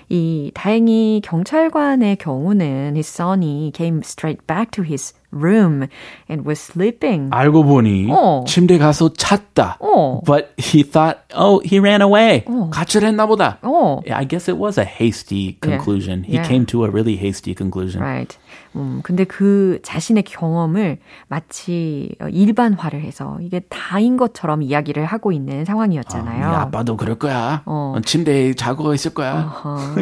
이 0.10 0.52
다행히 0.54 1.22
경찰관의 1.24 2.18
경우는 2.18 2.96
his 2.96 3.08
son이 3.08 3.72
came 3.74 4.02
straight 4.04 4.46
back 4.48 4.72
to 4.72 4.84
his 4.84 5.14
room 5.43 5.89
and 6.29 6.47
was 6.47 6.61
sleeping. 6.61 7.31
알고 7.33 7.65
보니 7.65 8.09
어. 8.11 8.45
침대 8.47 8.79
가서 8.79 9.13
잤다. 9.13 9.79
어. 9.81 10.21
But 10.25 10.53
he 10.59 10.83
thought, 10.83 11.19
oh, 11.35 11.61
he 11.65 11.79
ran 11.79 12.03
away. 12.03 12.45
어. 12.47 12.71
가출했나 12.71 13.27
보다. 13.27 13.59
어. 13.63 14.01
I 14.11 14.27
guess 14.27 14.51
it 14.51 14.59
was 14.61 14.79
a 14.79 14.85
hasty 14.87 15.59
conclusion. 15.61 16.25
Yeah. 16.25 16.31
He 16.31 16.37
yeah. 16.39 16.49
came 16.49 16.67
to 16.67 16.85
a 16.85 16.91
really 16.91 17.17
hasty 17.17 17.55
conclusion. 17.55 18.03
Right. 18.03 18.37
음, 18.77 19.01
근데 19.03 19.25
그 19.25 19.81
자신의 19.83 20.25
경험을 20.25 20.99
마치 21.29 22.15
일반화를 22.31 23.01
해서 23.03 23.39
이게 23.41 23.61
다인 23.71 24.19
것처럼 24.19 24.63
이야기를 24.63 25.07
하고 25.07 25.33
있는 25.33 25.65
상황이었잖아요. 25.65 26.47
아, 26.47 26.61
아빠도 26.61 26.97
그럴 26.97 27.19
거야. 27.19 27.63
어. 27.65 27.97
침대에 28.05 28.53
자고 28.55 28.93
있을 28.93 29.15
거야. 29.15 29.51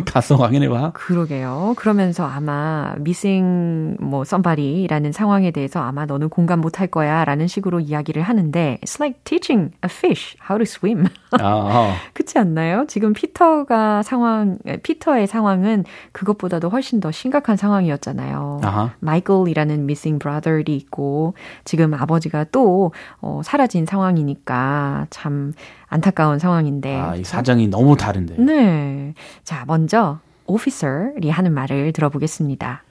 가서 0.07 0.35
확인해봐. 0.37 0.91
그러게요. 0.93 1.75
그러면서 1.76 2.26
아마 2.26 2.95
missing 2.99 3.97
뭐 4.00 4.23
somebody라는 4.23 5.12
상황 5.12 5.24
에 5.45 5.50
대해서 5.50 5.81
아마 5.81 6.07
너는 6.07 6.28
공감 6.28 6.61
못할 6.61 6.87
거야 6.87 7.25
라는 7.25 7.47
식으로 7.47 7.81
이야기를 7.81 8.23
하는데 8.23 8.78
it's 8.83 9.00
like 9.00 9.21
teaching 9.25 9.73
a 9.85 9.88
fish 9.90 10.37
how 10.49 10.59
to 10.59 10.62
swim. 10.62 11.07
아, 11.40 11.95
그렇지 12.12 12.38
않나요? 12.38 12.85
지금 12.87 13.12
피터가 13.12 14.02
상황 14.02 14.59
피터의 14.83 15.26
상황은 15.26 15.85
그것보다도 16.12 16.69
훨씬 16.69 17.00
더 17.00 17.11
심각한 17.11 17.57
상황이었잖아요. 17.57 18.61
아하. 18.62 18.93
마이클이라는 19.00 19.75
missing 19.81 20.19
brother이 20.19 20.76
있고 20.76 21.35
지금 21.64 21.95
아버지가 21.95 22.45
또 22.52 22.93
어, 23.21 23.40
사라진 23.45 23.87
상황이니까 23.87 25.09
참 25.11 25.52
안타까운 25.88 26.38
상황인데. 26.38 26.97
아, 26.97 27.14
이 27.16 27.25
사정이 27.25 27.69
너무 27.69 27.97
다른데. 27.97 28.37
네. 28.38 29.14
자, 29.45 29.64
먼저 29.66 30.19
officer이 30.47 31.31
하는 31.31 31.52
말을 31.52 31.93
들어보겠습니다. 31.93 32.83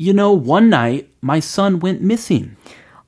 You 0.00 0.14
know, 0.14 0.32
one 0.32 0.70
night 0.70 1.08
my 1.20 1.40
son 1.40 1.78
went 1.78 2.00
missing. 2.00 2.56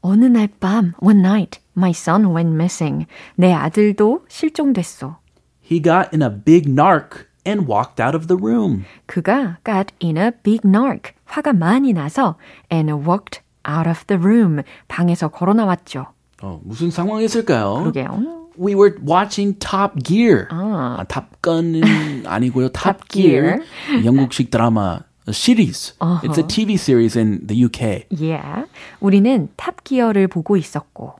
어느 0.03 0.27
날 0.27 0.47
밤, 0.61 0.93
one 1.01 1.23
night, 1.23 1.59
my 1.75 1.91
son 1.91 2.35
went 2.35 2.53
missing. 2.53 3.07
내 3.35 3.55
아들도 3.55 4.27
실종됐어. 4.29 5.17
He 5.63 5.81
got 5.81 6.13
in 6.13 6.21
a 6.21 6.29
big 6.29 6.69
narc 6.69 7.29
and 7.47 7.67
walked 7.67 7.99
out 7.99 8.15
of 8.15 8.27
the 8.27 8.37
room. 8.37 8.85
그가 9.07 9.57
got 9.65 9.95
in 10.05 10.19
a 10.19 10.33
big 10.43 10.69
narc. 10.69 11.15
화가 11.25 11.55
많이 11.55 11.95
나서 11.95 12.37
and 12.71 12.93
walked 12.93 13.41
out 13.67 13.89
of 13.89 14.05
the 14.07 14.21
room. 14.23 14.61
방에서 14.89 15.29
걸어 15.29 15.55
나왔죠. 15.55 16.09
어, 16.43 16.61
무슨 16.63 16.91
상황이었을까요? 16.91 17.85
그러게요. 17.85 18.51
We 18.59 18.75
were 18.75 18.99
watching 19.03 19.59
Top 19.59 20.03
Gear. 20.05 20.47
아, 20.51 20.99
아 21.01 21.05
탑건은 21.05 22.27
아니고요. 22.27 22.69
Top, 22.69 22.99
Top 22.99 23.09
Gear. 23.09 23.63
Gear. 23.89 24.05
영국식 24.05 24.51
드라마 24.51 25.01
series. 25.31 25.93
Uh-huh. 26.01 26.21
It's 26.27 26.39
a 26.39 26.43
TV 26.43 26.75
series 26.75 27.17
in 27.17 27.47
the 27.47 27.55
UK. 27.55 28.07
Yeah. 28.11 28.65
우리는 29.01 29.49
탑기어를 29.57 30.27
보고 30.29 30.57
있었고. 30.57 31.17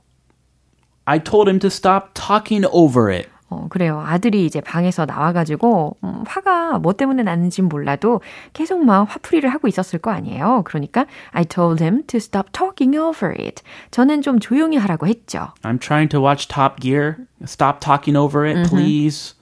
I 1.05 1.19
told 1.19 1.49
him 1.49 1.59
to 1.59 1.69
stop 1.69 2.13
talking 2.13 2.65
over 2.71 3.09
it. 3.09 3.29
어, 3.49 3.67
그래요. 3.69 3.99
아들이 4.05 4.45
이제 4.45 4.61
방에서 4.61 5.05
나와가지고, 5.05 5.97
음, 6.03 6.23
화가 6.25 6.79
뭐 6.79 6.93
때문에 6.93 7.23
났는지는 7.23 7.69
몰라도 7.69 8.21
계속 8.53 8.83
막 8.83 9.03
화풀이를 9.03 9.49
하고 9.49 9.67
있었을 9.67 9.99
거 9.99 10.11
아니에요. 10.11 10.63
그러니까, 10.65 11.05
I 11.31 11.45
told 11.45 11.83
him 11.83 12.03
to 12.07 12.17
stop 12.17 12.51
talking 12.51 12.97
over 12.97 13.35
it. 13.37 13.61
저는 13.91 14.21
좀 14.21 14.39
조용히 14.39 14.77
하라고 14.77 15.07
했죠. 15.07 15.49
I'm 15.61 15.79
trying 15.79 16.09
to 16.09 16.19
watch 16.19 16.47
Top 16.47 16.81
Gear. 16.81 17.17
Stop 17.43 17.79
talking 17.79 18.17
over 18.17 18.45
it, 18.45 18.67
please. 18.67 19.35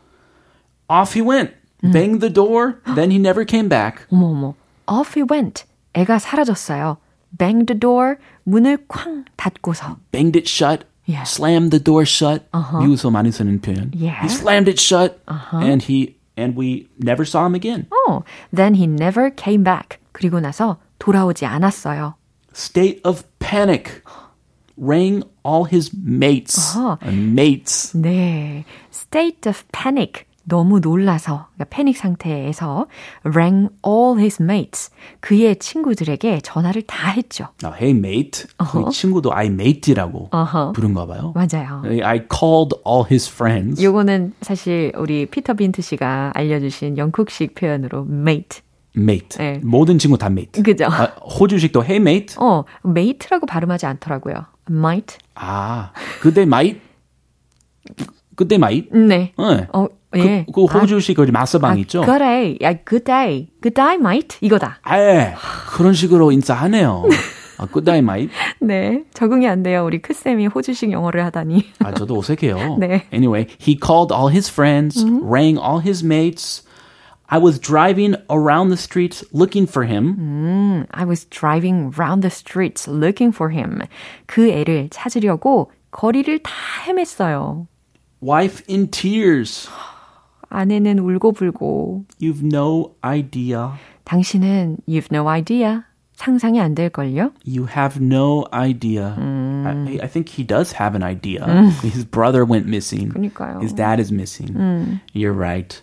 Off 0.90 1.14
he 1.14 1.22
went. 1.26 1.54
Banged 1.83 2.21
the 2.21 2.33
door. 2.33 2.81
Then 2.95 3.11
he 3.11 3.19
never 3.19 3.45
came 3.45 3.69
back. 3.69 4.07
어머, 4.11 4.27
어머. 4.33 4.55
Off 4.87 5.15
he 5.15 5.25
went. 5.29 5.65
애가 5.95 6.19
사라졌어요. 6.19 6.99
Banged 7.37 7.67
the 7.67 7.79
door. 7.79 8.17
문을 8.45 8.87
쾅 8.89 9.25
닫고서. 9.37 9.99
Banged 10.13 10.39
it 10.39 10.49
shut. 10.49 10.85
Yeah. 11.07 11.23
Slammed 11.25 11.71
the 11.71 11.83
door 11.83 12.05
shut. 12.05 12.47
Uh-huh. 12.53 12.81
미국에서 12.81 13.11
많이 13.11 13.31
쓰는 13.31 13.61
표현. 13.61 13.93
Yeah. 13.95 14.21
He 14.23 14.29
slammed 14.29 14.69
it 14.69 14.81
shut. 14.81 15.21
Uh-huh. 15.29 15.59
And 15.59 15.83
he 15.83 16.17
and 16.37 16.57
we 16.57 16.89
never 16.99 17.25
saw 17.25 17.47
him 17.47 17.55
again. 17.55 17.87
Oh, 17.93 18.25
then 18.53 18.75
he 18.75 18.87
never 18.87 19.31
came 19.31 19.63
back. 19.63 19.99
그리고 20.13 20.41
나서 20.41 20.79
돌아오지 20.99 21.47
않았어요. 21.47 22.15
State 22.53 23.01
of 23.05 23.25
panic. 23.39 24.03
Rang 24.77 25.23
all 25.45 25.65
his 25.65 25.91
mates. 25.95 26.77
어허. 26.77 26.99
Mates. 27.07 27.93
네. 27.97 28.65
State 28.93 29.49
of 29.49 29.65
panic. 29.73 30.27
너무 30.44 30.80
놀라서, 30.80 31.48
그러니까 31.54 31.76
패닉 31.76 31.98
상태에서 31.98 32.88
rang 33.24 33.70
all 33.86 34.20
his 34.20 34.42
mates. 34.42 34.92
그의 35.20 35.58
친구들에게 35.58 36.42
전화를 36.42 36.82
다 36.84 37.12
했죠. 37.12 37.48
Now, 37.64 37.76
hey 37.76 37.92
mate. 37.98 38.46
그 38.58 38.90
친구도 38.92 39.34
I 39.34 39.48
mate이라고 39.48 40.30
어허. 40.32 40.72
부른가 40.74 41.06
봐요. 41.06 41.34
맞아요. 41.36 41.84
I 42.04 42.22
called 42.32 42.76
all 42.88 43.06
his 43.10 43.30
friends. 43.32 43.84
요거는 43.84 44.34
사실 44.42 44.92
우리 44.98 45.26
피터 45.26 45.54
빈트 45.54 45.82
씨가 45.82 46.32
알려주신 46.34 46.98
영국식 46.98 47.54
표현으로 47.56 48.08
mate. 48.10 48.62
mate. 48.98 49.38
네. 49.38 49.62
모든 49.64 49.98
친구 49.98 50.18
다 50.18 50.28
mate. 50.28 50.64
그죠? 50.64 50.86
아, 50.86 51.06
호주식도 51.40 51.84
hey 51.84 51.98
mate. 51.98 52.36
어, 52.40 52.64
mate라고 52.84 53.46
발음하지 53.46 53.86
않더라고요. 53.86 54.46
might. 54.70 55.18
아, 55.36 55.92
그때 56.22 56.42
might? 56.42 56.82
그때 58.36 58.56
might? 58.56 58.90
네. 58.92 59.34
네. 59.38 59.68
어, 59.74 59.88
예. 60.17 60.45
그, 60.47 60.53
그 60.53 60.65
호주식 60.65 61.17
그 61.17 61.23
마스방 61.23 61.79
있죠? 61.81 62.03
그래. 62.03 62.57
야, 62.63 62.75
good 62.89 63.05
day. 63.05 63.49
good 63.63 63.75
day, 63.75 63.97
mate. 63.97 64.39
이거다. 64.41 64.79
아, 64.83 65.35
그런 65.71 65.93
식으로 65.93 66.33
인사하네요. 66.33 67.05
아, 67.59 67.67
good 67.67 67.85
day, 67.85 67.99
mate. 67.99 68.31
네. 68.61 69.05
적응이 69.15 69.49
안 69.49 69.63
돼요. 69.63 69.85
우리 69.85 70.01
크쌤이 70.01 70.47
호주식 70.47 70.91
영어를 70.93 71.25
하다니. 71.25 71.65
아, 71.81 71.93
저도 71.93 72.19
어색해요. 72.19 72.77
네. 72.79 73.07
Anyway, 73.13 73.47
he 73.59 73.79
called 73.81 74.13
all 74.13 74.31
his 74.31 74.51
friends, 74.51 75.05
rang 75.23 75.59
all 75.59 75.81
his 75.81 76.05
mates. 76.05 76.63
I 77.29 77.39
was 77.39 77.59
driving 77.59 78.15
around 78.31 78.69
the 78.69 78.77
streets 78.77 79.25
looking 79.33 79.67
for 79.67 79.85
him. 79.85 80.87
I 80.93 81.05
was 81.05 81.25
driving 81.29 81.91
round 81.97 82.23
the 82.23 82.31
streets 82.31 82.87
looking 82.87 83.35
for 83.35 83.51
him. 83.51 83.81
그 84.27 84.49
애를 84.49 84.89
찾으려고 84.91 85.73
거리를 85.91 86.39
다 86.41 86.53
헤맸어요. 86.87 87.67
Wife 88.23 88.63
in 88.69 88.91
tears. 88.91 89.69
아내는 90.52 91.00
울고불고. 91.00 92.06
You've 92.22 92.44
no 92.44 92.94
idea. 93.04 93.72
당신은 94.04 94.78
you've 94.88 95.08
no 95.12 95.28
idea. 95.30 95.82
상상이 96.14 96.60
안 96.62 96.76
될걸요? 96.76 97.32
You 97.48 97.66
have 97.68 98.00
no 98.00 98.46
idea. 98.54 99.16
I, 99.18 99.98
I 100.04 100.08
think 100.08 100.30
he 100.38 100.44
does 100.46 100.76
have 100.80 100.94
an 100.96 101.02
idea. 101.02 101.44
His 101.82 102.06
brother 102.06 102.46
went 102.46 102.68
missing. 102.68 103.10
그러니까요. 103.12 103.60
His 103.62 103.74
dad 103.74 104.00
is 104.00 104.12
missing. 104.14 105.00
You're 105.16 105.34
right. 105.34 105.82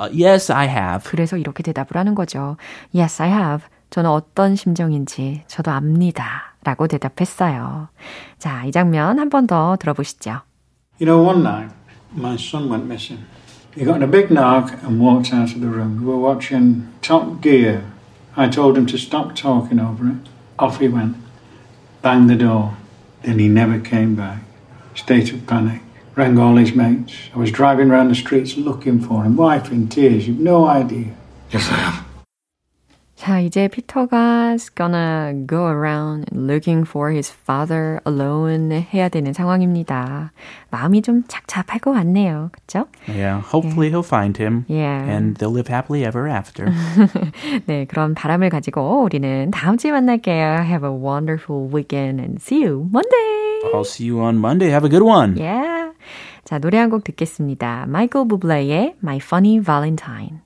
Uh, 0.00 0.08
yes, 0.12 0.50
I 0.50 0.66
have. 0.66 1.08
그래서 1.08 1.36
이렇게 1.36 1.62
대답을 1.62 1.96
하는 1.96 2.14
거죠. 2.16 2.56
Yes, 2.92 3.22
I 3.22 3.30
have. 3.30 3.64
저는 3.90 4.10
어떤 4.10 4.56
심정인지 4.56 5.44
저도 5.46 5.70
압니다. 5.70 6.54
라고 6.64 6.88
대답했어요. 6.88 7.88
자, 8.38 8.64
이 8.64 8.72
장면 8.72 9.20
한 9.20 9.28
번 9.30 9.46
더 9.46 9.76
들어보시죠. 9.78 10.40
You 10.98 11.06
know, 11.06 11.22
one 11.22 11.42
night 11.42 11.72
my 12.16 12.34
son 12.34 12.68
went 12.68 12.84
missing. 12.86 13.22
He 13.76 13.84
got 13.84 13.96
in 13.96 14.02
a 14.02 14.06
big 14.06 14.30
knock 14.30 14.72
and 14.82 14.98
walked 14.98 15.34
out 15.34 15.52
of 15.52 15.60
the 15.60 15.66
room. 15.66 16.00
We 16.00 16.06
were 16.06 16.18
watching 16.18 16.94
Top 17.02 17.42
Gear. 17.42 17.84
I 18.34 18.48
told 18.48 18.76
him 18.78 18.86
to 18.86 18.96
stop 18.96 19.36
talking 19.36 19.78
over 19.78 20.08
it. 20.08 20.30
Off 20.58 20.80
he 20.80 20.88
went. 20.88 21.18
Banged 22.00 22.30
the 22.30 22.36
door. 22.36 22.74
Then 23.22 23.38
he 23.38 23.48
never 23.48 23.78
came 23.78 24.14
back. 24.14 24.42
State 24.94 25.30
of 25.34 25.46
panic. 25.46 25.82
Rang 26.14 26.38
all 26.38 26.56
his 26.56 26.74
mates. 26.74 27.28
I 27.34 27.38
was 27.38 27.52
driving 27.52 27.90
around 27.90 28.08
the 28.08 28.14
streets 28.14 28.56
looking 28.56 28.98
for 28.98 29.24
him. 29.24 29.36
Wife 29.36 29.70
in 29.70 29.88
tears. 29.88 30.26
You've 30.26 30.40
no 30.40 30.66
idea. 30.66 31.14
Yes, 31.50 31.68
I 31.68 31.74
have. 31.74 32.05
자, 33.16 33.40
이제 33.40 33.66
피터가 33.66 34.56
gonna 34.76 35.46
go 35.46 35.66
around 35.66 36.26
looking 36.32 36.86
for 36.86 37.10
his 37.10 37.32
father 37.32 37.98
alone 38.06 38.70
해야 38.92 39.08
되는 39.08 39.32
상황입니다. 39.32 40.32
마음이 40.70 41.00
좀 41.00 41.22
착잡할 41.26 41.80
것 41.80 41.92
같네요. 41.92 42.50
그쵸? 42.52 42.86
Yeah, 43.08 43.40
hopefully 43.40 43.90
he'll 43.90 44.04
find 44.04 44.36
him. 44.36 44.66
Yeah. 44.68 45.02
And 45.08 45.34
they'll 45.38 45.50
live 45.50 45.66
happily 45.66 46.04
ever 46.04 46.28
after. 46.28 46.70
네, 47.66 47.86
그런 47.86 48.14
바람을 48.14 48.50
가지고 48.50 49.02
우리는 49.04 49.50
다음 49.50 49.78
주에 49.78 49.92
만날게요. 49.92 50.62
Have 50.62 50.84
a 50.86 50.92
wonderful 50.92 51.68
weekend 51.72 52.20
and 52.20 52.38
see 52.40 52.62
you 52.62 52.86
Monday! 52.92 53.72
I'll 53.72 53.84
see 53.84 54.04
you 54.06 54.20
on 54.20 54.36
Monday. 54.36 54.68
Have 54.70 54.84
a 54.84 54.90
good 54.90 55.02
one. 55.02 55.36
Yeah. 55.38 55.92
자, 56.44 56.58
노래 56.58 56.78
한 56.78 56.90
곡 56.90 57.02
듣겠습니다. 57.02 57.86
마이클 57.88 58.28
부블레의 58.28 58.96
My 59.02 59.16
Funny 59.16 59.58
Valentine. 59.58 60.45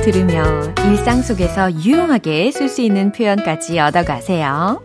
들으며 0.00 0.42
일상 0.86 1.20
속에서 1.20 1.70
유용하게 1.72 2.50
쓸 2.52 2.68
수 2.68 2.80
있는 2.80 3.12
표현까지 3.12 3.78
얻어가세요. 3.78 4.82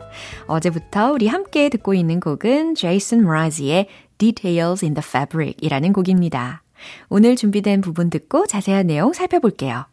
어제부터 0.47 1.13
우리 1.13 1.28
함께 1.28 1.69
듣고 1.69 1.93
있는 1.93 2.19
곡은 2.19 2.75
제이슨 2.75 3.23
브라지의 3.23 3.88
Details 4.17 4.84
in 4.84 4.93
the 4.93 5.04
Fabric 5.06 5.56
이라는 5.62 5.93
곡입니다. 5.93 6.63
오늘 7.10 7.36
준비된 7.38 7.82
부분 7.82 8.10
듣고 8.10 8.45
자세한 8.45 8.88
내용 8.88 9.13
살펴볼게요. 9.13 9.86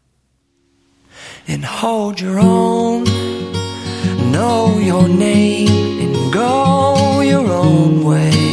and 1.48 1.64
hold 1.64 2.20
your 2.22 2.40
own. 2.40 3.04
Know 4.32 4.78
your 4.80 5.08
name 5.08 6.00
and 6.00 6.32
go 6.32 7.20
your 7.20 7.46
own 7.50 8.04
way. 8.04 8.51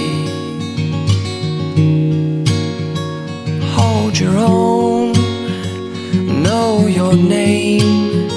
Your 7.09 7.17
name 7.17 8.29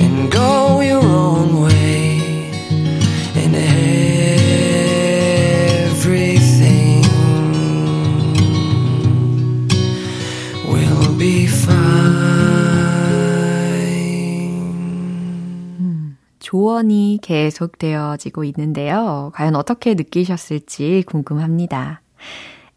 and 0.00 0.30
go 0.30 0.80
your 0.80 1.02
own 1.02 1.62
way. 1.62 2.20
And 3.34 3.56
everything 5.96 7.02
will 10.68 11.18
be 11.18 11.46
fine. 11.46 11.80
조언이 16.38 17.18
계속되어지고 17.22 18.44
있는데요. 18.44 19.32
과연 19.34 19.56
어떻게 19.56 19.94
느끼셨을지 19.94 21.02
궁금합니다. 21.06 22.02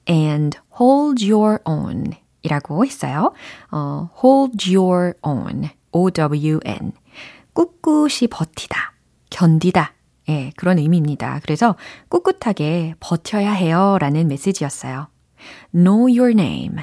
And 0.10 0.58
hold 0.80 1.24
your 1.24 1.60
own 1.66 2.14
이라고 2.44 2.86
했어요. 2.86 3.34
어, 3.72 4.10
hold 4.22 4.76
your 4.76 5.14
own. 5.26 5.70
O-W-N. 5.92 6.92
꿋꿋이 7.54 8.28
버티다. 8.30 8.94
견디다. 9.30 9.94
예, 10.30 10.52
그런 10.56 10.78
의미입니다. 10.78 11.40
그래서 11.44 11.76
꿋꿋하게 12.10 12.96
버텨야 13.00 13.52
해요. 13.52 13.98
라는 14.00 14.28
메시지였어요. 14.28 15.08
Know 15.74 16.04
your 16.04 16.32
name. 16.32 16.78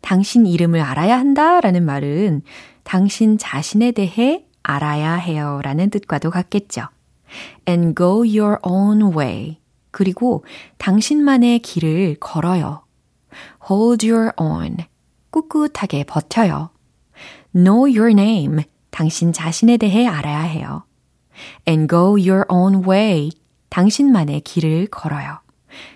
당신 0.00 0.46
이름을 0.46 0.80
알아야 0.80 1.18
한다. 1.18 1.60
라는 1.60 1.84
말은 1.84 2.42
당신 2.84 3.38
자신에 3.38 3.92
대해 3.92 4.46
알아야 4.62 5.14
해요. 5.14 5.60
라는 5.62 5.90
뜻과도 5.90 6.30
같겠죠. 6.30 6.82
And 7.68 7.94
go 7.96 8.18
your 8.18 8.58
own 8.62 9.02
way. 9.16 9.58
그리고 9.90 10.44
당신만의 10.78 11.60
길을 11.60 12.16
걸어요. 12.20 12.84
Hold 13.68 14.08
your 14.08 14.32
own. 14.38 14.76
꿋꿋하게 15.42 16.04
버텨요. 16.04 16.70
Know 17.54 17.82
your 17.86 18.10
name. 18.10 18.64
당신 18.90 19.32
자신에 19.32 19.76
대해 19.76 20.06
알아야 20.06 20.40
해요. 20.40 20.84
And 21.68 21.88
go 21.88 22.16
your 22.16 22.44
own 22.48 22.84
way. 22.88 23.30
당신만의 23.68 24.40
길을 24.40 24.86
걸어요. 24.86 25.40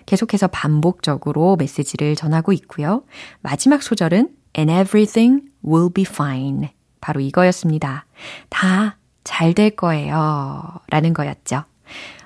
계속해서 0.05 0.47
반복적으로 0.47 1.55
메시지를 1.55 2.15
전하고 2.15 2.53
있고요. 2.53 3.03
마지막 3.41 3.81
소절은 3.81 4.29
And 4.57 4.71
everything 4.71 5.41
will 5.65 5.91
be 5.91 6.05
fine. 6.07 6.69
바로 6.99 7.19
이거였습니다. 7.19 8.05
다 8.49 8.97
잘 9.23 9.53
될 9.53 9.71
거예요. 9.71 10.63
라는 10.89 11.13
거였죠. 11.13 11.63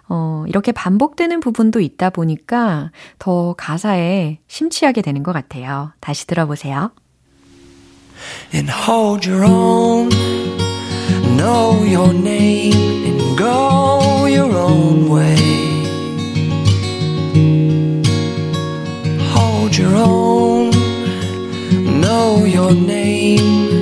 어, 0.08 0.46
이렇게 0.48 0.72
반복되는 0.72 1.40
부분도 1.42 1.80
있다 1.82 2.10
보니까 2.10 2.92
더 3.20 3.54
가사에 3.58 4.40
심취하게 4.48 5.02
되는 5.02 5.22
것 5.24 5.34
같아요. 5.34 5.92
다시 6.00 6.26
들어보세요. 6.28 6.92
And 8.52 8.70
hold 8.70 9.26
your 9.26 9.44
own. 9.44 10.10
Know 11.38 11.84
your 11.84 12.14
name 12.14 13.06
and 13.10 13.38
go 13.38 14.26
your 14.26 14.52
own 14.56 15.10
way. 15.10 15.36
Hold 19.36 19.78
your 19.78 19.96
own. 19.96 20.72
Know 22.02 22.46
your 22.46 22.74
name 22.74 23.75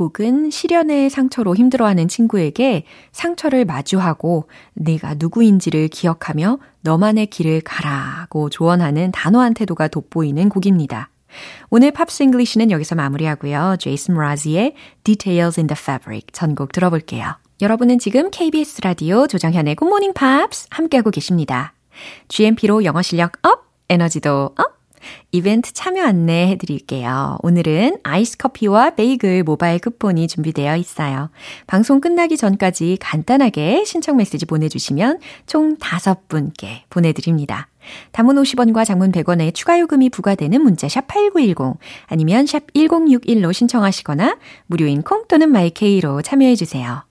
곡은 0.00 0.48
시련의 0.48 1.10
상처로 1.10 1.54
힘들어하는 1.54 2.08
친구에게 2.08 2.84
상처를 3.12 3.66
마주하고 3.66 4.48
내가 4.72 5.14
누구인지를 5.14 5.88
기억하며 5.88 6.58
너만의 6.80 7.26
길을 7.26 7.60
가라고 7.60 8.48
조언하는 8.48 9.12
단호한 9.12 9.52
태도가 9.52 9.88
돋보이는 9.88 10.48
곡입니다. 10.48 11.10
오늘 11.68 11.90
Pops 11.90 12.22
English는 12.22 12.70
여기서 12.70 12.94
마무리하고요. 12.94 13.76
제이슨 13.78 14.14
므라즈의 14.14 14.74
Details 15.04 15.60
in 15.60 15.66
the 15.66 15.76
Fabric 15.78 16.28
전곡 16.32 16.72
들어볼게요. 16.72 17.36
여러분은 17.60 17.98
지금 17.98 18.30
KBS 18.30 18.80
라디오 18.80 19.26
조정현의 19.26 19.76
Morning 19.82 20.18
Pops 20.18 20.68
함께하고 20.70 21.10
계십니다. 21.10 21.74
GMP로 22.28 22.84
영어 22.84 23.02
실력 23.02 23.32
up, 23.42 23.66
에너지도 23.90 24.54
up, 24.56 24.79
이벤트 25.32 25.72
참여 25.72 26.02
안내 26.02 26.48
해 26.48 26.56
드릴게요. 26.56 27.38
오늘은 27.42 27.98
아이스 28.02 28.36
커피와 28.36 28.90
베이글 28.90 29.44
모바일 29.44 29.78
쿠폰이 29.78 30.28
준비되어 30.28 30.76
있어요. 30.76 31.30
방송 31.66 32.00
끝나기 32.00 32.36
전까지 32.36 32.98
간단하게 33.00 33.84
신청 33.84 34.16
메시지 34.16 34.46
보내주시면 34.46 35.18
총 35.46 35.76
5분께 35.76 36.82
보내드립니다. 36.90 37.68
단문 38.12 38.36
50원과 38.36 38.84
장문 38.84 39.12
100원의 39.12 39.54
추가 39.54 39.78
요금이 39.78 40.10
부과되는 40.10 40.60
문자 40.62 40.88
샵 40.88 41.06
8910 41.06 41.78
아니면 42.06 42.46
샵 42.46 42.72
1061로 42.74 43.52
신청하시거나 43.52 44.38
무료인 44.66 45.02
콩 45.02 45.24
또는 45.28 45.50
마이케이로 45.50 46.22
참여해 46.22 46.56
주세요. 46.56 47.04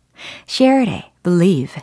Share 0.47 0.89
it, 0.91 1.05
believe. 1.23 1.73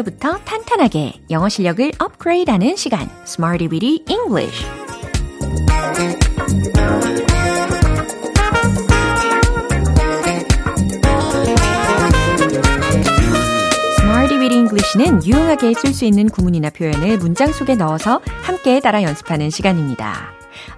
기초부터 0.00 0.38
탄탄하게 0.44 1.12
영어 1.30 1.48
실력을 1.48 1.90
업그레이드하는 1.98 2.76
시간, 2.76 3.08
Smarty 3.26 3.68
Weedy 3.70 4.04
English. 4.08 4.66
Smarty 13.98 14.38
Weedy 14.38 14.58
English는 14.58 15.26
유용하게 15.26 15.74
쓸 15.74 15.92
수 15.92 16.04
있는 16.04 16.28
구문이나 16.28 16.70
표현을 16.70 17.18
문장 17.18 17.52
속에 17.52 17.74
넣어서 17.74 18.20
함께 18.42 18.80
따라 18.80 19.02
연습하는 19.02 19.50
시간입니다. 19.50 20.32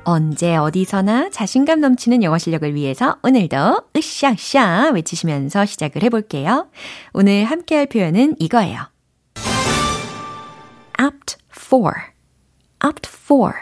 언제 0.04 0.56
어디서나 0.56 1.30
자신감 1.30 1.80
넘치는 1.80 2.22
영어 2.22 2.38
실력을 2.38 2.74
위해서 2.74 3.16
오늘도 3.22 3.82
으쌰으쌰 3.96 4.90
외치시면서 4.92 5.64
시작을 5.66 6.02
해볼게요. 6.02 6.68
오늘 7.12 7.44
함께 7.44 7.76
할 7.76 7.86
표현은 7.86 8.36
이거예요. 8.38 8.91
Opt 11.02 11.36
for, 11.50 11.92
opt 12.84 13.08
for, 13.08 13.52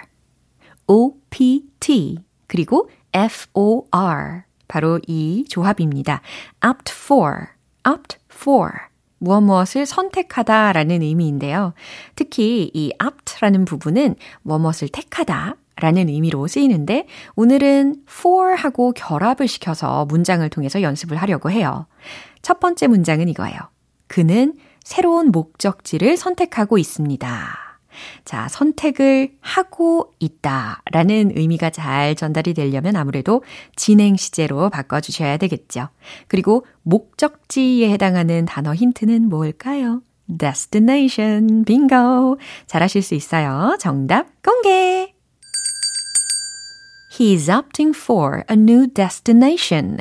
O-P-T, 0.87 2.19
그리고 2.47 2.91
F-O-R. 3.13 4.43
바로 4.69 5.01
이 5.07 5.45
조합입니다. 5.49 6.21
opt 6.65 6.93
for, 6.93 7.47
opt 7.89 8.19
for. 8.31 8.71
무엇 9.19 9.41
무엇을 9.43 9.87
선택하다 9.87 10.73
라는 10.73 11.03
의미인데요. 11.03 11.75
특히 12.15 12.71
이 12.73 12.93
opt라는 13.03 13.65
부분은 13.65 14.17
무엇을 14.43 14.89
택하다 14.89 15.57
라는 15.77 16.09
의미로 16.09 16.47
쓰이는데 16.47 17.07
오늘은 17.37 18.03
for 18.09 18.55
하고 18.55 18.93
결합을 18.93 19.49
시켜서 19.49 20.05
문장을 20.07 20.49
통해서 20.51 20.83
연습을 20.83 21.17
하려고 21.17 21.51
해요. 21.51 21.87
첫 22.43 22.61
번째 22.61 22.87
문장은 22.87 23.29
이거예요. 23.29 23.59
그는 24.07 24.55
새로운 24.91 25.31
목적지를 25.31 26.17
선택하고 26.17 26.77
있습니다. 26.77 27.79
자, 28.25 28.49
선택을 28.49 29.37
하고 29.41 30.13
있다 30.19 30.83
라는 30.91 31.31
의미가 31.33 31.71
잘 31.71 32.17
전달이 32.17 32.55
되려면 32.55 32.97
아무래도 32.97 33.45
진행 33.77 34.17
시제로 34.17 34.69
바꿔주셔야 34.69 35.37
되겠죠. 35.37 35.91
그리고 36.27 36.67
목적지에 36.83 37.89
해당하는 37.89 38.47
단어 38.47 38.75
힌트는 38.75 39.29
뭘까요? 39.29 40.03
destination, 40.27 41.65
bingo. 41.65 42.37
잘하실 42.67 43.03
수 43.03 43.15
있어요. 43.15 43.77
정답 43.79 44.43
공개! 44.43 45.15
He's 47.17 47.49
opting 47.49 47.97
for 47.97 48.43
a 48.51 48.57
new 48.57 48.89
destination. 48.93 49.99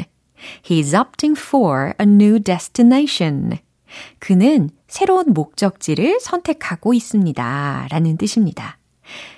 He's 0.63 0.95
opting 0.95 1.39
for 1.39 1.93
a 2.01 2.07
new 2.07 2.39
destination. 2.39 3.59
그는 4.19 4.69
새로운 4.87 5.33
목적지를 5.33 6.19
선택하고 6.19 6.93
있습니다. 6.93 7.87
라는 7.89 8.17
뜻입니다. 8.17 8.77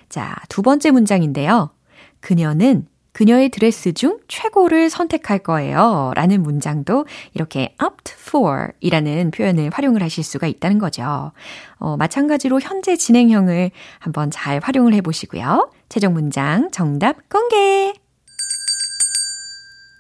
자, 0.10 0.36
두 0.50 0.62
번째 0.62 0.92
문장인데요. 0.92 1.72
그녀는 2.20 2.88
그녀의 3.14 3.50
드레스 3.50 3.94
중 3.94 4.20
최고를 4.28 4.90
선택할 4.90 5.40
거예요. 5.40 6.14
라는 6.16 6.44
문장도 6.44 7.06
이렇게 7.34 7.76
opt 7.84 8.14
for 8.14 8.70
이라는 8.80 9.32
표현을 9.32 9.70
활용을 9.74 10.02
하실 10.02 10.24
수가 10.24 10.48
있다는 10.48 10.80
거죠. 10.80 11.32
어, 11.78 11.98
마찬가지로 11.98 12.62
현재 12.62 12.96
진행형을 12.96 13.72
한번 14.00 14.32
잘 14.32 14.60
활용을 14.64 14.94
해 14.94 15.02
보시고요. 15.02 15.72
최종 15.90 16.14
문장 16.14 16.72
정답 16.72 17.28
공개! 17.30 17.94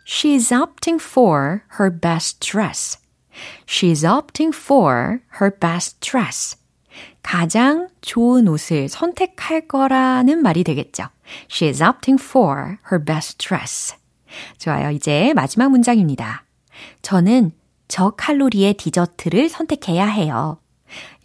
She's 0.08 0.52
opting 0.52 1.02
for 1.02 1.62
her 1.80 1.90
best 1.90 2.40
dress. 2.40 3.01
She's 3.65 4.04
opting 4.04 4.56
for 4.56 5.20
her 5.39 5.58
best 5.60 6.00
dress. 6.00 6.58
가장 7.24 7.88
좋은 8.02 8.48
옷을 8.48 8.89
선택할 8.89 9.67
거라는 9.67 10.41
말이 10.41 10.63
되겠죠. 10.63 11.06
She's 11.48 11.86
opting 11.86 12.22
for 12.22 12.78
her 12.91 13.04
best 13.04 13.38
dress. 13.38 13.96
좋아요. 14.58 14.91
이제 14.91 15.34
마지막 15.36 15.70
문장입니다. 15.70 16.46
저는 17.02 17.52
저칼로리의 17.88 18.76
디저트를 18.76 19.50
선택해야 19.50 20.06
해요. 20.06 20.58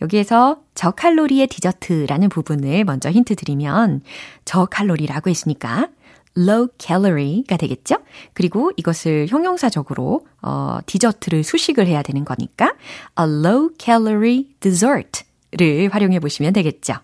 여기에서 0.02 0.58
저칼로리의 0.74 1.46
디저트라는 1.46 2.28
부분을 2.28 2.84
먼저 2.84 3.10
힌트 3.10 3.36
드리면 3.36 4.02
저칼로리라고 4.44 5.30
했으니까 5.30 5.88
low 6.36 6.68
calorie가 6.78 7.56
되겠죠? 7.56 7.96
그리고 8.32 8.70
이것을 8.76 9.26
형용사적으로 9.28 10.26
어, 10.42 10.78
디저트를 10.86 11.44
수식을 11.44 11.86
해야 11.86 12.02
되는 12.02 12.24
거니까 12.24 12.74
a 13.18 13.24
low 13.24 13.70
calorie 13.78 14.54
dessert를 14.60 15.88
활용해 15.90 16.20
보시면 16.20 16.52
되겠죠. 16.52 16.94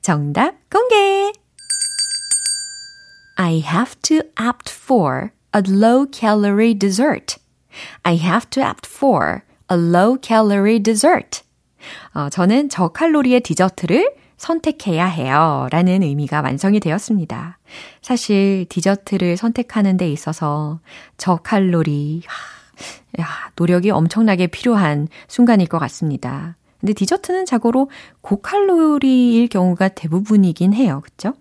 정답 0.00 0.54
공개! 0.70 1.32
I 3.36 3.62
have 3.64 3.94
to 4.02 4.22
opt 4.40 4.72
for 4.72 5.30
a 5.54 5.62
low 5.66 6.06
calorie 6.10 6.76
dessert. 6.76 7.36
I 8.02 8.16
have 8.16 8.50
to 8.50 8.62
opt 8.62 8.88
for 8.88 9.42
a 9.70 9.76
low 9.76 10.18
calorie 10.20 10.82
dessert. 10.82 11.42
어, 12.14 12.28
저는 12.30 12.68
저칼로리의 12.68 13.40
디저트를 13.42 14.12
선택해야 14.38 15.04
해요. 15.06 15.68
라는 15.70 16.02
의미가 16.02 16.40
완성이 16.40 16.80
되었습니다. 16.80 17.58
사실 18.00 18.64
디저트를 18.68 19.36
선택하는 19.36 19.96
데 19.96 20.10
있어서 20.10 20.80
저칼로리, 21.18 22.22
야, 23.20 23.26
노력이 23.56 23.90
엄청나게 23.90 24.46
필요한 24.46 25.08
순간일 25.26 25.66
것 25.66 25.78
같습니다. 25.78 26.56
근데 26.80 26.92
디저트는 26.92 27.44
자고로 27.44 27.90
고칼로리일 28.20 29.48
경우가 29.48 29.88
대부분이긴 29.88 30.72
해요. 30.72 31.02
그쵸? 31.04 31.34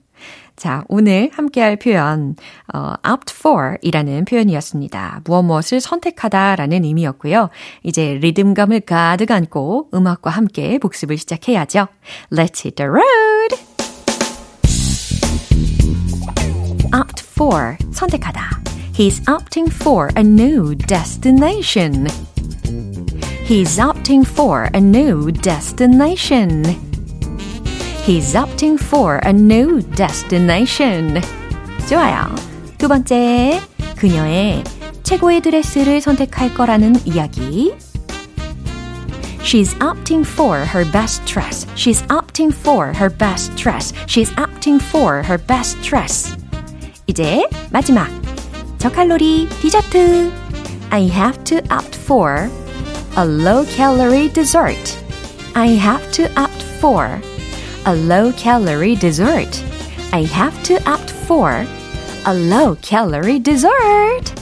자, 0.57 0.83
오늘 0.89 1.29
함께 1.31 1.61
할 1.61 1.75
표현, 1.75 2.35
어, 2.73 2.95
opt 3.07 3.33
for 3.37 3.77
이라는 3.83 4.25
표현이었습니다. 4.25 5.21
무엇 5.23 5.43
무엇을 5.43 5.79
선택하다 5.79 6.55
라는 6.55 6.83
의미였고요. 6.83 7.49
이제 7.83 8.15
리듬감을 8.15 8.81
가득 8.81 9.29
안고 9.31 9.89
음악과 9.93 10.31
함께 10.31 10.79
복습을 10.79 11.17
시작해야죠. 11.17 11.87
Let's 12.31 12.65
hit 12.65 12.75
the 12.75 12.89
road! 12.89 13.55
opt 16.93 17.21
for, 17.21 17.77
선택하다. 17.91 18.61
He's 18.93 19.21
opting 19.29 19.71
for 19.71 20.09
a 20.17 20.23
new 20.23 20.75
destination. 20.75 22.07
He's 23.45 23.79
opting 23.79 24.25
for 24.25 24.69
a 24.73 24.81
new 24.81 25.31
destination. 25.31 26.86
He's 28.06 28.34
opting 28.34 28.78
for 28.78 29.20
a 29.24 29.32
new 29.32 29.80
destination. 29.94 31.20
좋아요. 31.88 32.34
두 32.78 32.88
번째, 32.88 33.60
그녀의 33.96 34.64
최고의 35.02 35.40
드레스를 35.40 36.00
선택할 36.00 36.54
거라는 36.54 36.96
이야기. 37.04 37.74
She's 39.42 39.74
opting 39.82 40.24
for 40.26 40.64
her 40.64 40.84
best 40.90 41.24
dress. 41.26 41.66
She's 41.74 42.02
opting 42.08 42.52
for 42.54 42.92
her 42.94 43.10
best 43.10 43.54
dress. 43.56 43.92
She's 44.06 44.32
opting 44.36 44.80
for 44.80 45.22
her 45.24 45.36
best 45.36 45.80
dress. 45.82 46.34
이제 47.06 47.44
마지막. 47.70 48.08
저칼로리 48.78 49.48
디저트. 49.60 50.32
I 50.90 51.08
have 51.08 51.42
to 51.44 51.58
opt 51.70 51.96
for 51.96 52.48
a 53.16 53.24
low 53.24 53.64
calorie 53.76 54.32
dessert. 54.32 54.96
I 55.54 55.76
have 55.76 56.10
to 56.12 56.30
opt 56.36 56.62
for 56.80 57.20
a 57.87 57.95
low 57.95 58.33
calorie 58.33 58.95
dessert. 58.95 59.63
I 60.11 60.23
have 60.25 60.61
to 60.63 60.75
opt 60.85 61.09
for 61.25 61.65
a 62.25 62.33
low 62.33 62.75
calorie 62.81 63.39
dessert. 63.41 64.35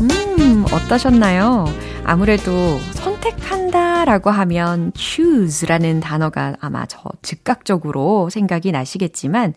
음, 0.00 0.64
어떠셨나요? 0.72 1.66
아무래도 2.02 2.78
선택한다 2.94 4.06
라고 4.06 4.30
하면 4.30 4.90
choose라는 4.96 6.00
단어가 6.00 6.56
아마 6.60 6.86
저 6.86 7.02
즉각적으로 7.20 8.30
생각이 8.30 8.72
나시겠지만, 8.72 9.52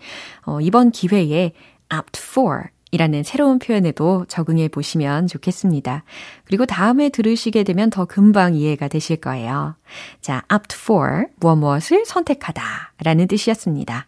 어, 0.46 0.60
이번 0.60 0.92
기회에 0.92 1.54
opt 1.90 2.20
for 2.22 2.64
이라는 2.92 3.24
새로운 3.24 3.60
표현에도 3.60 4.26
적응해 4.28 4.70
보시면 4.70 5.28
좋겠습니다. 5.28 6.04
그리고 6.46 6.66
다음에 6.66 7.10
들으시게 7.10 7.64
되면 7.64 7.90
더 7.90 8.06
금방 8.06 8.56
이해가 8.56 8.88
되실 8.88 9.18
거예요. 9.18 9.76
자, 10.22 10.44
opt 10.54 10.76
for, 10.76 11.26
무엇 11.38 11.56
무엇을 11.58 12.06
선택하다 12.06 12.64
라는 13.04 13.28
뜻이었습니다. 13.28 14.08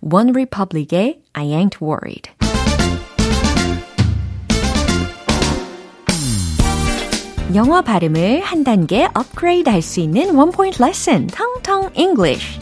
One 0.00 0.30
Republic의 0.30 1.20
I 1.32 1.46
ain't 1.48 1.82
worried. 1.82 2.30
영어 7.54 7.82
발음을 7.82 8.40
한 8.40 8.64
단계 8.64 9.06
업그레이드 9.14 9.68
할 9.68 9.80
수 9.82 10.00
있는 10.00 10.34
원 10.34 10.50
포인트 10.50 10.82
레슨, 10.82 11.28
텅텅 11.28 11.90
English. 11.94 12.58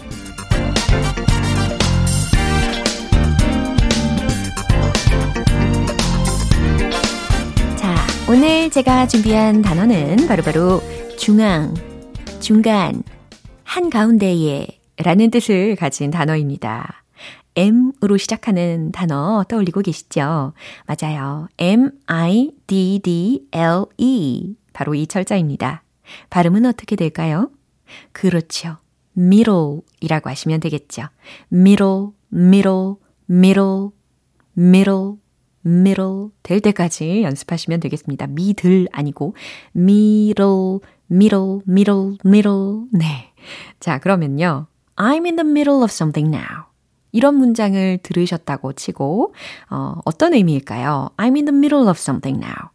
오늘 8.33 8.71
제가 8.71 9.09
준비한 9.09 9.61
단어는 9.61 10.27
바로바로 10.27 10.81
바로 10.81 11.17
중앙, 11.19 11.75
중간, 12.41 13.03
한가운데에 13.63 14.69
라는 14.97 15.31
뜻을 15.31 15.77
가진 15.77 16.11
단어입니다. 16.11 17.05
M으로 17.57 18.17
시작하는 18.17 18.91
단어 18.91 19.45
떠올리고 19.51 19.83
계시죠? 19.83 20.55
맞아요. 20.87 21.49
M-I-D-D-L-E. 21.59 22.57
바로 24.73 24.95
이 24.95 25.07
철자입니다. 25.07 25.83
발음은 26.31 26.65
어떻게 26.65 26.97
될까요? 26.97 27.51
그렇죠. 28.13 28.79
middle 29.15 29.81
이라고 30.01 30.31
하시면 30.31 30.61
되겠죠. 30.61 31.03
middle, 31.53 32.13
middle, 32.33 32.95
middle, 33.29 33.91
middle, 34.57 35.17
middle 35.65 36.29
될 36.43 36.61
때까지 36.61 37.23
연습하시면 37.23 37.81
되겠습니다. 37.81 38.27
미들 38.29 38.89
아니고 38.93 39.35
middle, 39.77 40.79
middle, 41.11 41.61
middle, 41.69 42.17
middle. 42.25 42.85
네. 42.93 43.33
자, 43.81 43.99
그러면요. 43.99 44.67
I'm 44.97 45.25
in 45.25 45.37
the 45.37 45.49
middle 45.49 45.83
of 45.83 45.91
something 45.91 46.35
now. 46.35 46.65
이런 47.13 47.35
문장을 47.35 47.99
들으셨다고 48.03 48.73
치고 48.73 49.35
어, 49.71 49.95
어떤 50.05 50.35
의미일까요? 50.35 51.11
I'm 51.17 51.37
in 51.37 51.45
the 51.45 51.57
middle 51.57 51.89
of 51.89 51.99
something 51.99 52.43
now. 52.43 52.71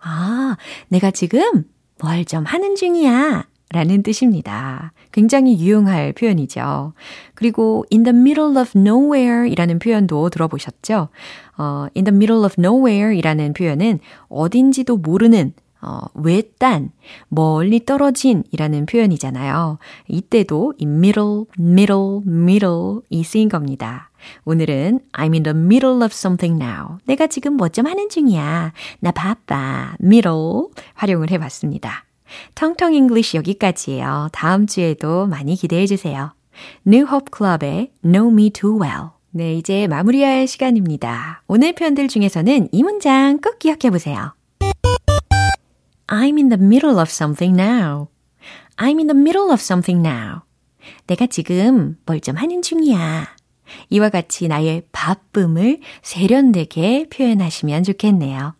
아, 0.00 0.56
내가 0.88 1.10
지금 1.10 1.64
뭘 2.02 2.24
좀 2.24 2.44
하는 2.44 2.76
중이야. 2.76 3.44
라는 3.72 4.02
뜻입니다. 4.02 4.92
굉장히 5.12 5.58
유용할 5.60 6.12
표현이죠. 6.12 6.92
그리고 7.34 7.84
in 7.92 8.02
the 8.02 8.16
middle 8.16 8.56
of 8.56 8.76
nowhere 8.76 9.48
이라는 9.50 9.78
표현도 9.78 10.30
들어보셨죠? 10.30 11.08
어, 11.56 11.86
in 11.96 12.04
the 12.04 12.14
middle 12.14 12.44
of 12.44 12.54
nowhere 12.58 13.16
이라는 13.16 13.52
표현은 13.52 14.00
어딘지도 14.28 14.96
모르는 14.96 15.52
어, 15.82 16.00
외딴, 16.14 16.90
멀리 17.28 17.84
떨어진 17.86 18.44
이라는 18.50 18.84
표현이잖아요. 18.86 19.78
이때도 20.08 20.74
이 20.76 20.84
middle, 20.84 21.44
middle, 21.58 22.20
middle 22.26 23.00
이 23.08 23.22
쓰인 23.22 23.48
겁니다. 23.48 24.10
오늘은 24.44 25.00
I'm 25.12 25.32
in 25.32 25.42
the 25.42 25.56
middle 25.56 26.02
of 26.02 26.10
something 26.12 26.62
now. 26.62 26.98
내가 27.06 27.28
지금 27.28 27.54
뭐 27.54 27.68
좀 27.68 27.86
하는 27.86 28.08
중이야. 28.10 28.72
나 28.98 29.10
바빠. 29.12 29.94
middle 30.02 30.66
활용을 30.94 31.30
해봤습니다. 31.30 32.04
텅텅 32.54 32.94
English 32.94 33.36
여기까지예요. 33.38 34.28
다음 34.32 34.66
주에도 34.66 35.26
많이 35.26 35.56
기대해 35.56 35.86
주세요. 35.86 36.32
New 36.86 37.06
Hope 37.06 37.28
Club의 37.36 37.92
Know 38.02 38.32
Me 38.32 38.50
Too 38.50 38.80
Well. 38.80 39.10
네, 39.30 39.54
이제 39.54 39.86
마무리할 39.86 40.46
시간입니다. 40.46 41.42
오늘 41.46 41.72
표현들 41.72 42.08
중에서는 42.08 42.68
이 42.72 42.82
문장 42.82 43.38
꼭 43.40 43.58
기억해 43.58 43.90
보세요. 43.90 44.34
I'm 46.08 46.36
in 46.36 46.48
the 46.48 46.60
middle 46.60 46.98
of 46.98 47.08
something 47.08 47.54
now. 47.60 48.08
I'm 48.76 48.98
in 48.98 49.06
the 49.06 49.16
middle 49.16 49.50
of 49.50 49.60
something 49.60 50.06
now. 50.06 50.40
내가 51.06 51.26
지금 51.26 51.96
뭘 52.06 52.20
좀 52.20 52.36
하는 52.36 52.62
중이야. 52.62 53.28
이와 53.90 54.08
같이 54.08 54.48
나의 54.48 54.82
바쁨을 54.90 55.78
세련되게 56.02 57.06
표현하시면 57.10 57.84
좋겠네요. 57.84 58.54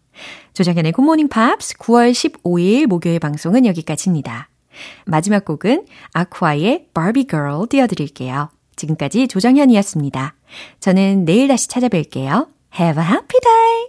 조정현의 0.61 0.93
굿모닝 0.93 1.29
팝스 1.29 1.79
9월 1.79 2.13
15일 2.13 2.87
목요일 2.87 3.19
방송은 3.19 3.65
여기까지입니다. 3.65 4.51
마지막 5.07 5.47
곡은 5.47 5.87
아쿠아의 6.13 6.89
Barbie 6.93 7.27
Girl 7.27 7.67
띄워드릴게요. 7.67 8.51
지금까지 8.77 9.27
조정현이었습니다. 9.29 10.35
저는 10.81 11.25
내일 11.25 11.49
다시 11.49 11.67
찾아뵐게요. 11.69 12.49
Have 12.79 13.03
a 13.03 13.09
happy 13.09 13.41
day! 13.41 13.89